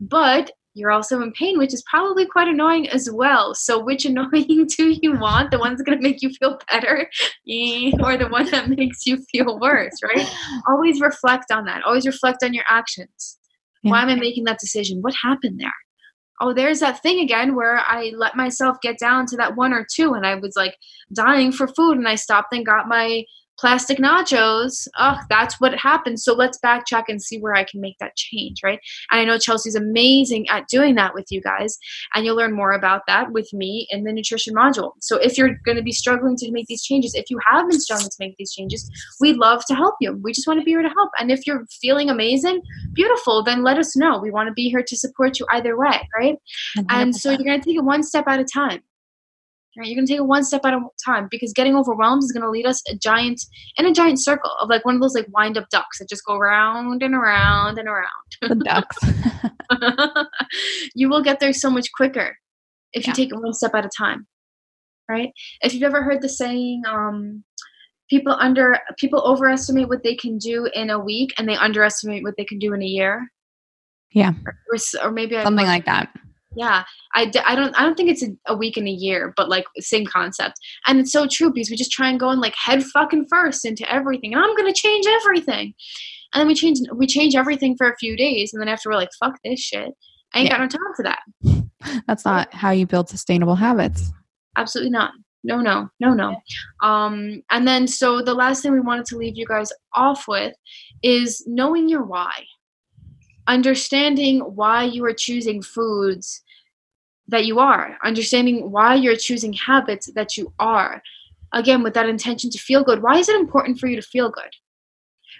[0.00, 3.54] but you're also in pain, which is probably quite annoying as well.
[3.54, 5.50] So, which annoying do you want?
[5.50, 7.10] The one that's going to make you feel better
[8.02, 10.28] or the one that makes you feel worse, right?
[10.68, 11.82] Always reflect on that.
[11.82, 13.38] Always reflect on your actions.
[13.82, 13.92] Yeah.
[13.92, 15.02] Why am I making that decision?
[15.02, 15.72] What happened there?
[16.40, 19.86] Oh, there's that thing again where I let myself get down to that one or
[19.92, 20.76] two and I was like
[21.12, 23.24] dying for food and I stopped and got my
[23.58, 24.86] plastic nachos.
[24.98, 26.24] Oh, that's what happens.
[26.24, 28.78] So let's backtrack and see where I can make that change, right?
[29.10, 31.76] And I know Chelsea's amazing at doing that with you guys,
[32.14, 34.92] and you'll learn more about that with me in the nutrition module.
[35.00, 37.80] So if you're going to be struggling to make these changes, if you have been
[37.80, 38.90] struggling to make these changes,
[39.20, 40.18] we'd love to help you.
[40.22, 41.10] We just want to be here to help.
[41.18, 42.60] And if you're feeling amazing,
[42.92, 44.18] beautiful, then let us know.
[44.20, 46.36] We want to be here to support you either way, right?
[46.76, 46.86] 100%.
[46.90, 48.82] And so you're going to take it one step at a time.
[49.78, 49.86] Right?
[49.86, 52.66] You're gonna take it one step at a time because getting overwhelmed is gonna lead
[52.66, 53.40] us a giant
[53.76, 56.24] in a giant circle of like one of those like wind up ducks that just
[56.24, 58.08] go around and around and around.
[58.42, 58.96] The ducks.
[60.94, 62.36] you will get there so much quicker
[62.92, 64.26] if you take it one step at a time.
[65.08, 65.30] Right?
[65.62, 67.44] If you've ever heard the saying, um,
[68.10, 72.34] people under people overestimate what they can do in a week and they underestimate what
[72.36, 73.28] they can do in a year.
[74.10, 74.32] Yeah.
[74.44, 74.56] Or,
[75.04, 76.10] or maybe something like that
[76.56, 76.84] yeah
[77.14, 79.64] I, I don't i don't think it's a, a week in a year but like
[79.80, 80.54] same concept.
[80.86, 83.64] And it's so true because we just try and go in like head fucking first
[83.64, 85.74] into everything and i'm gonna change everything.
[86.34, 88.96] And then we change we change everything for a few days and then after we're
[88.96, 89.92] like fuck this shit.
[90.34, 90.58] I ain't yeah.
[90.58, 92.02] got no time for that.
[92.06, 94.10] That's not how you build sustainable habits.
[94.56, 95.12] Absolutely not.
[95.44, 96.36] No no no no.
[96.82, 100.54] Um and then so the last thing we wanted to leave you guys off with
[101.02, 102.32] is knowing your why
[103.48, 106.42] understanding why you are choosing foods
[107.26, 111.02] that you are, understanding why you're choosing habits that you are.
[111.52, 113.02] Again, with that intention to feel good.
[113.02, 114.50] Why is it important for you to feel good?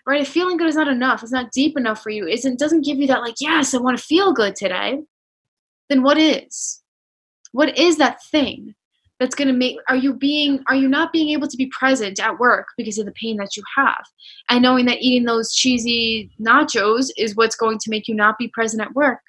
[0.07, 0.23] Right?
[0.23, 2.99] If feeling good is not enough, it's not deep enough for you, isn't doesn't give
[2.99, 5.03] you that like, yes, I want to feel good today,
[5.91, 6.83] then what is?
[7.53, 8.75] What is that thing
[9.19, 12.21] that's going to make are you being are you not being able to be present
[12.21, 14.05] at work because of the pain that you have?
[14.49, 18.49] And knowing that eating those cheesy nachos is what's going to make you not be
[18.49, 19.21] present at work.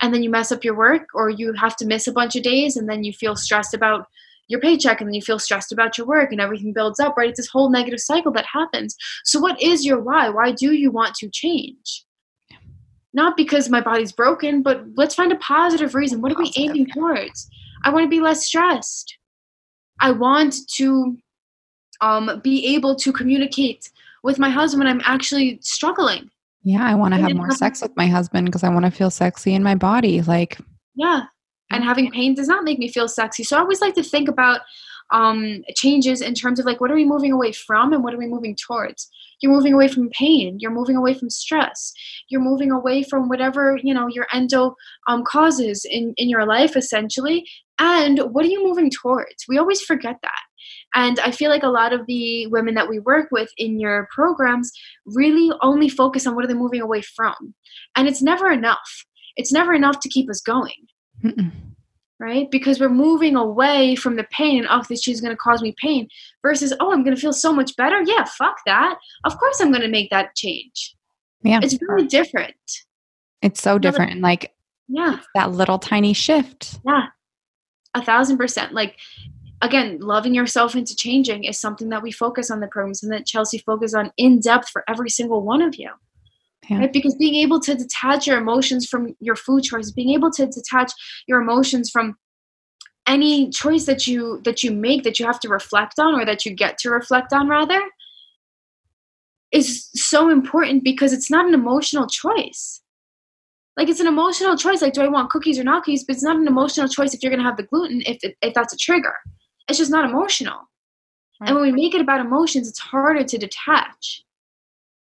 [0.00, 2.42] And then you mess up your work or you have to miss a bunch of
[2.42, 4.06] days and then you feel stressed about
[4.48, 7.30] your paycheck and then you feel stressed about your work and everything builds up right?
[7.30, 8.94] It's this whole negative cycle that happens.
[9.24, 10.28] So what is your why?
[10.28, 12.04] Why do you want to change?
[13.12, 16.20] Not because my body's broken but let's find a positive reason.
[16.20, 17.48] What are we aiming towards
[17.84, 19.16] I want to be less stressed.
[20.00, 21.16] I want to
[22.00, 23.90] um, be able to communicate
[24.22, 26.30] with my husband when I'm actually struggling.
[26.62, 29.10] Yeah, I want to have more sex with my husband because I want to feel
[29.10, 30.20] sexy in my body.
[30.22, 30.58] Like,
[30.96, 31.22] yeah.
[31.70, 33.44] And having pain does not make me feel sexy.
[33.44, 34.62] So I always like to think about
[35.12, 38.18] um, changes in terms of like what are we moving away from and what are
[38.18, 39.08] we moving towards?
[39.40, 40.56] You're moving away from pain.
[40.60, 41.92] You're moving away from stress.
[42.28, 44.74] You're moving away from whatever you know your endo
[45.06, 47.46] um, causes in, in your life essentially.
[47.78, 49.44] And what are you moving towards?
[49.48, 50.40] We always forget that.
[50.94, 54.08] And I feel like a lot of the women that we work with in your
[54.10, 54.72] programs
[55.04, 57.54] really only focus on what are they moving away from.
[57.94, 59.04] And it's never enough.
[59.36, 60.86] It's never enough to keep us going.
[61.22, 61.75] Mm-mm
[62.18, 62.50] right?
[62.50, 65.74] Because we're moving away from the pain and, oh, this is going to cause me
[65.80, 66.08] pain
[66.42, 68.02] versus, oh, I'm going to feel so much better.
[68.04, 68.98] Yeah, fuck that.
[69.24, 70.94] Of course I'm going to make that change.
[71.42, 71.60] Yeah.
[71.62, 72.54] It's really different.
[73.42, 74.12] It's so different.
[74.12, 74.54] And like,
[74.88, 76.78] yeah, that little tiny shift.
[76.86, 77.06] Yeah.
[77.94, 78.72] A thousand percent.
[78.72, 78.96] Like,
[79.62, 83.26] again, loving yourself into changing is something that we focus on the programs and that
[83.26, 85.90] Chelsea focus on in depth for every single one of you
[86.68, 86.78] yeah.
[86.78, 86.92] right?
[86.92, 90.92] Because being able to detach your emotions from your food choices being able to detach
[91.26, 92.16] your emotions from
[93.06, 96.44] any choice that you that you make that you have to reflect on or that
[96.44, 97.80] you get to reflect on rather
[99.52, 102.82] is so important because it's not an emotional choice.
[103.76, 106.04] Like it's an emotional choice like do i want cookies or not cookies?
[106.04, 108.54] But it's not an emotional choice if you're going to have the gluten if, if
[108.54, 109.14] that's a trigger.
[109.68, 110.58] It's just not emotional.
[111.38, 111.50] Right.
[111.50, 114.24] and when we make it about emotions it's harder to detach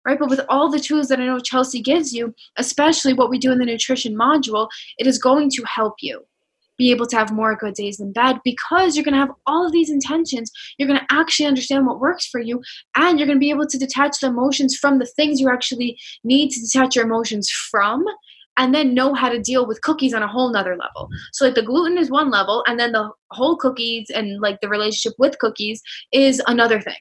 [0.06, 0.18] right?
[0.18, 3.52] But with all the tools that I know Chelsea gives you, especially what we do
[3.52, 6.24] in the nutrition module, it is going to help you
[6.78, 9.66] be able to have more good days than bad because you're going to have all
[9.66, 10.50] of these intentions.
[10.78, 12.60] You're going to actually understand what works for you,
[12.96, 15.98] and you're going to be able to detach the emotions from the things you actually
[16.24, 18.04] need to detach your emotions from.
[18.58, 21.08] And then know how to deal with cookies on a whole nother level.
[21.32, 24.68] So, like the gluten is one level, and then the whole cookies and like the
[24.68, 25.80] relationship with cookies
[26.12, 26.98] is another thing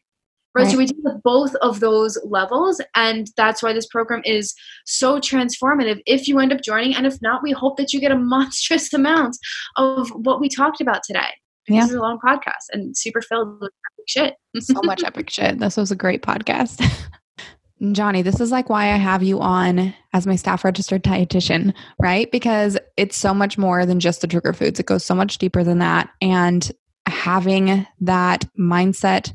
[0.55, 0.63] right?
[0.63, 0.71] right?
[0.71, 4.53] So we deal with both of those levels, and that's why this program is
[4.85, 6.01] so transformative.
[6.05, 8.93] If you end up joining, and if not, we hope that you get a monstrous
[8.93, 9.37] amount
[9.77, 11.29] of what we talked about today.
[11.67, 11.81] Yeah.
[11.81, 14.63] This is a long podcast and super filled with epic shit.
[14.63, 15.59] so much epic shit.
[15.59, 16.83] This was a great podcast.
[17.81, 22.31] Jonnie, this is like why I have you on as my staff registered dietitian, right?
[22.31, 24.79] Because it's so much more than just the trigger foods.
[24.79, 26.09] It goes so much deeper than that.
[26.21, 26.71] And
[27.07, 29.33] having that mindset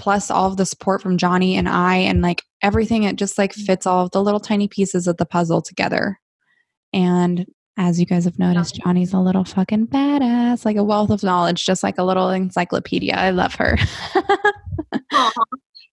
[0.00, 3.52] plus all of the support from Jonnie and I and like everything it just like
[3.52, 6.18] fits all of the little tiny pieces of the puzzle together.
[6.94, 7.46] And
[7.76, 11.66] as you guys have noticed, Jonnie's a little fucking badass, like a wealth of knowledge,
[11.66, 13.14] just like a little encyclopedia.
[13.14, 13.76] I love her.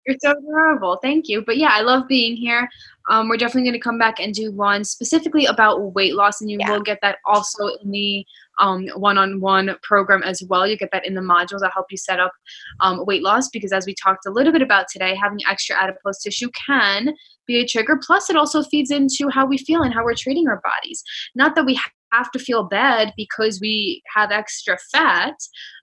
[0.08, 0.98] You're so adorable.
[1.02, 1.44] Thank you.
[1.46, 2.70] But yeah, I love being here.
[3.10, 6.50] Um, we're definitely going to come back and do one specifically about weight loss, and
[6.50, 6.72] you yeah.
[6.72, 8.26] will get that also in the
[8.60, 10.68] um, one-on-one program as well.
[10.68, 12.32] You get that in the modules that help you set up
[12.80, 16.22] um, weight loss because, as we talked a little bit about today, having extra adipose
[16.22, 17.14] tissue can
[17.46, 18.00] be a trigger.
[18.02, 21.04] Plus, it also feeds into how we feel and how we're treating our bodies.
[21.36, 21.80] Not that we
[22.12, 25.36] have to feel bad because we have extra fat,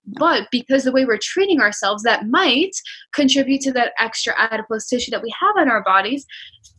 [0.06, 2.72] but because the way we're treating ourselves, that might
[3.12, 6.26] contribute to that extra adipose tissue that we have in our bodies,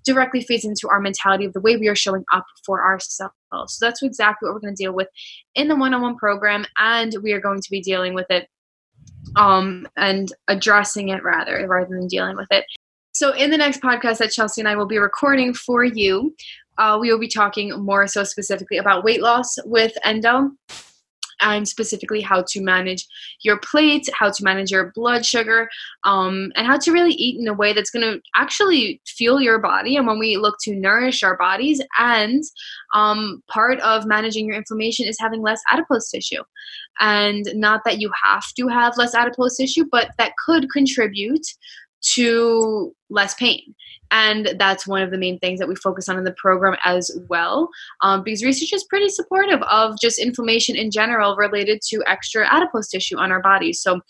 [0.05, 3.33] directly feeds into our mentality of the way we are showing up for ourselves.
[3.51, 5.07] So that's exactly what we're going to deal with
[5.55, 8.47] in the one on one program, and we are going to be dealing with it
[9.35, 12.65] um, and addressing it rather, rather than dealing with it.
[13.13, 16.35] So, in the next podcast that Chelsea and I will be recording for you,
[16.77, 20.51] uh, we will be talking more so specifically about weight loss with endo
[21.41, 23.05] and specifically how to manage
[23.41, 25.69] your plate, how to manage your blood sugar,
[26.03, 29.59] um, and how to really eat in a way that's going to actually fuel your
[29.59, 29.97] body.
[29.97, 32.43] And when we look to nourish our bodies, and
[32.93, 36.43] um, part of managing your inflammation is having less adipose tissue.
[36.99, 41.45] And not that you have to have less adipose tissue, but that could contribute
[42.01, 43.75] to less pain.
[44.11, 47.11] And that's one of the main things that we focus on in the program as
[47.27, 47.69] well,
[48.01, 52.87] um, because research is pretty supportive of just inflammation in general related to extra adipose
[52.87, 53.81] tissue on our bodies.
[53.81, 54.01] So,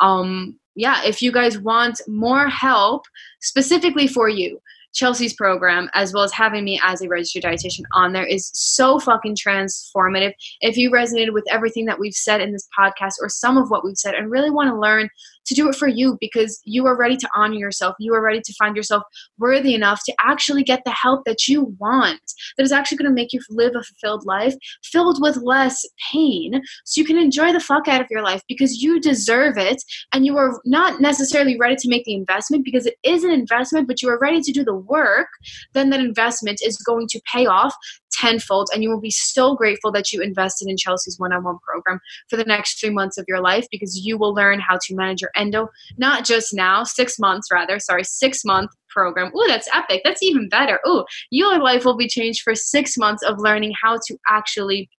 [0.00, 3.04] um, yeah, if you guys want more help
[3.40, 4.58] specifically for you,
[4.94, 8.98] Chelsea's program, as well as having me as a registered dietitian on there, is so
[8.98, 10.32] fucking transformative.
[10.60, 13.84] If you resonated with everything that we've said in this podcast or some of what
[13.84, 15.08] we've said and really want to learn
[15.46, 18.40] to do it for you because you are ready to honor yourself, you are ready
[18.40, 19.02] to find yourself
[19.38, 22.20] worthy enough to actually get the help that you want,
[22.56, 26.60] that is actually going to make you live a fulfilled life filled with less pain.
[26.84, 29.82] So you can enjoy the fuck out of your life because you deserve it
[30.12, 33.88] and you are not necessarily ready to make the investment because it is an investment,
[33.88, 35.28] but you are ready to do the work,
[35.72, 37.74] then that investment is going to pay off
[38.12, 42.36] tenfold and you will be so grateful that you invested in Chelsea's one-on-one program for
[42.36, 45.30] the next three months of your life because you will learn how to manage your
[45.36, 49.32] endo not just now six months rather sorry six month program.
[49.34, 50.02] Ooh, that's epic.
[50.04, 50.78] That's even better.
[50.86, 54.90] Ooh, your life will be changed for six months of learning how to actually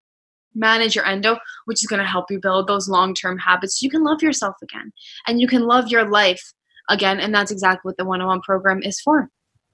[0.55, 3.79] manage your endo which is going to help you build those long-term habits.
[3.79, 4.91] So you can love yourself again
[5.27, 6.53] and you can love your life
[6.89, 9.29] again and that's exactly what the one-on-one program is for.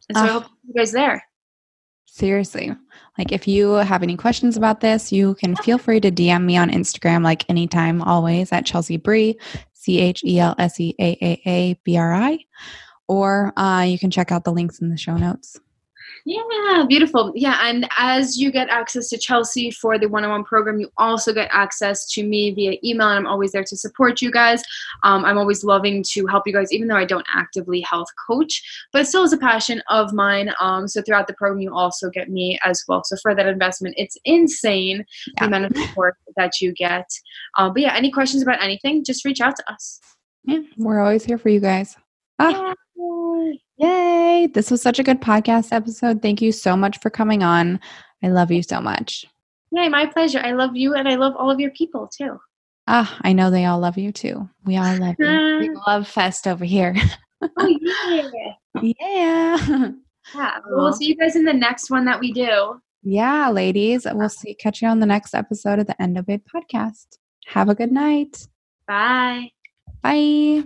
[0.07, 1.23] And so uh, I hope you guys there.
[2.05, 2.75] Seriously.
[3.17, 6.57] Like if you have any questions about this, you can feel free to DM me
[6.57, 9.37] on Instagram like anytime, always at Chelsea Bree,
[9.79, 12.39] C H E L S E A A A B R I.
[13.07, 15.59] Or uh, you can check out the links in the show notes.
[16.25, 17.31] Yeah, beautiful.
[17.35, 20.89] Yeah, and as you get access to Chelsea for the one on one program, you
[20.97, 24.61] also get access to me via email, and I'm always there to support you guys.
[25.03, 28.61] Um, I'm always loving to help you guys, even though I don't actively health coach,
[28.91, 30.51] but it still is a passion of mine.
[30.59, 33.03] Um, so throughout the program, you also get me as well.
[33.03, 35.33] So for that investment, it's insane yeah.
[35.39, 37.09] the amount of support that you get.
[37.57, 39.99] Uh, but yeah, any questions about anything, just reach out to us.
[40.43, 41.95] Yeah, we're always here for you guys.
[42.39, 42.73] Ah.
[43.77, 44.47] Yay.
[44.53, 46.21] This was such a good podcast episode.
[46.21, 47.79] Thank you so much for coming on.
[48.23, 49.25] I love you so much.
[49.71, 50.39] Yay, my pleasure.
[50.43, 52.39] I love you and I love all of your people too.
[52.87, 54.49] Ah, I know they all love you too.
[54.65, 55.59] We all love you.
[55.59, 56.95] Big love fest over here.
[57.41, 58.53] oh, yeah.
[58.81, 59.89] yeah.
[60.35, 60.57] Yeah.
[60.67, 62.81] We'll see you guys in the next one that we do.
[63.03, 64.05] Yeah, ladies.
[64.11, 67.17] We'll see catch you on the next episode of the Endo Babe podcast.
[67.45, 68.47] Have a good night.
[68.87, 69.51] Bye.
[70.01, 70.63] Bye.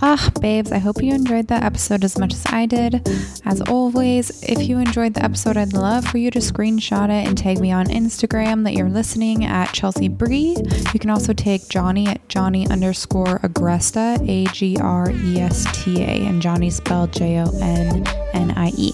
[0.00, 3.06] Ah, babes, I hope you enjoyed that episode as much as I did.
[3.44, 7.36] As always, if you enjoyed the episode, I'd love for you to screenshot it and
[7.36, 10.56] tag me on Instagram that you're listening at Chelsea Bree.
[10.92, 16.02] You can also take Jonnie at Jonnie underscore Agresta, A G R E S T
[16.02, 18.92] A, and Jonnie spelled J O N N I E.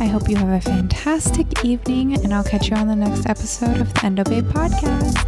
[0.00, 3.80] I hope you have a fantastic evening, and I'll catch you on the next episode
[3.80, 5.26] of the Endo Babe podcast.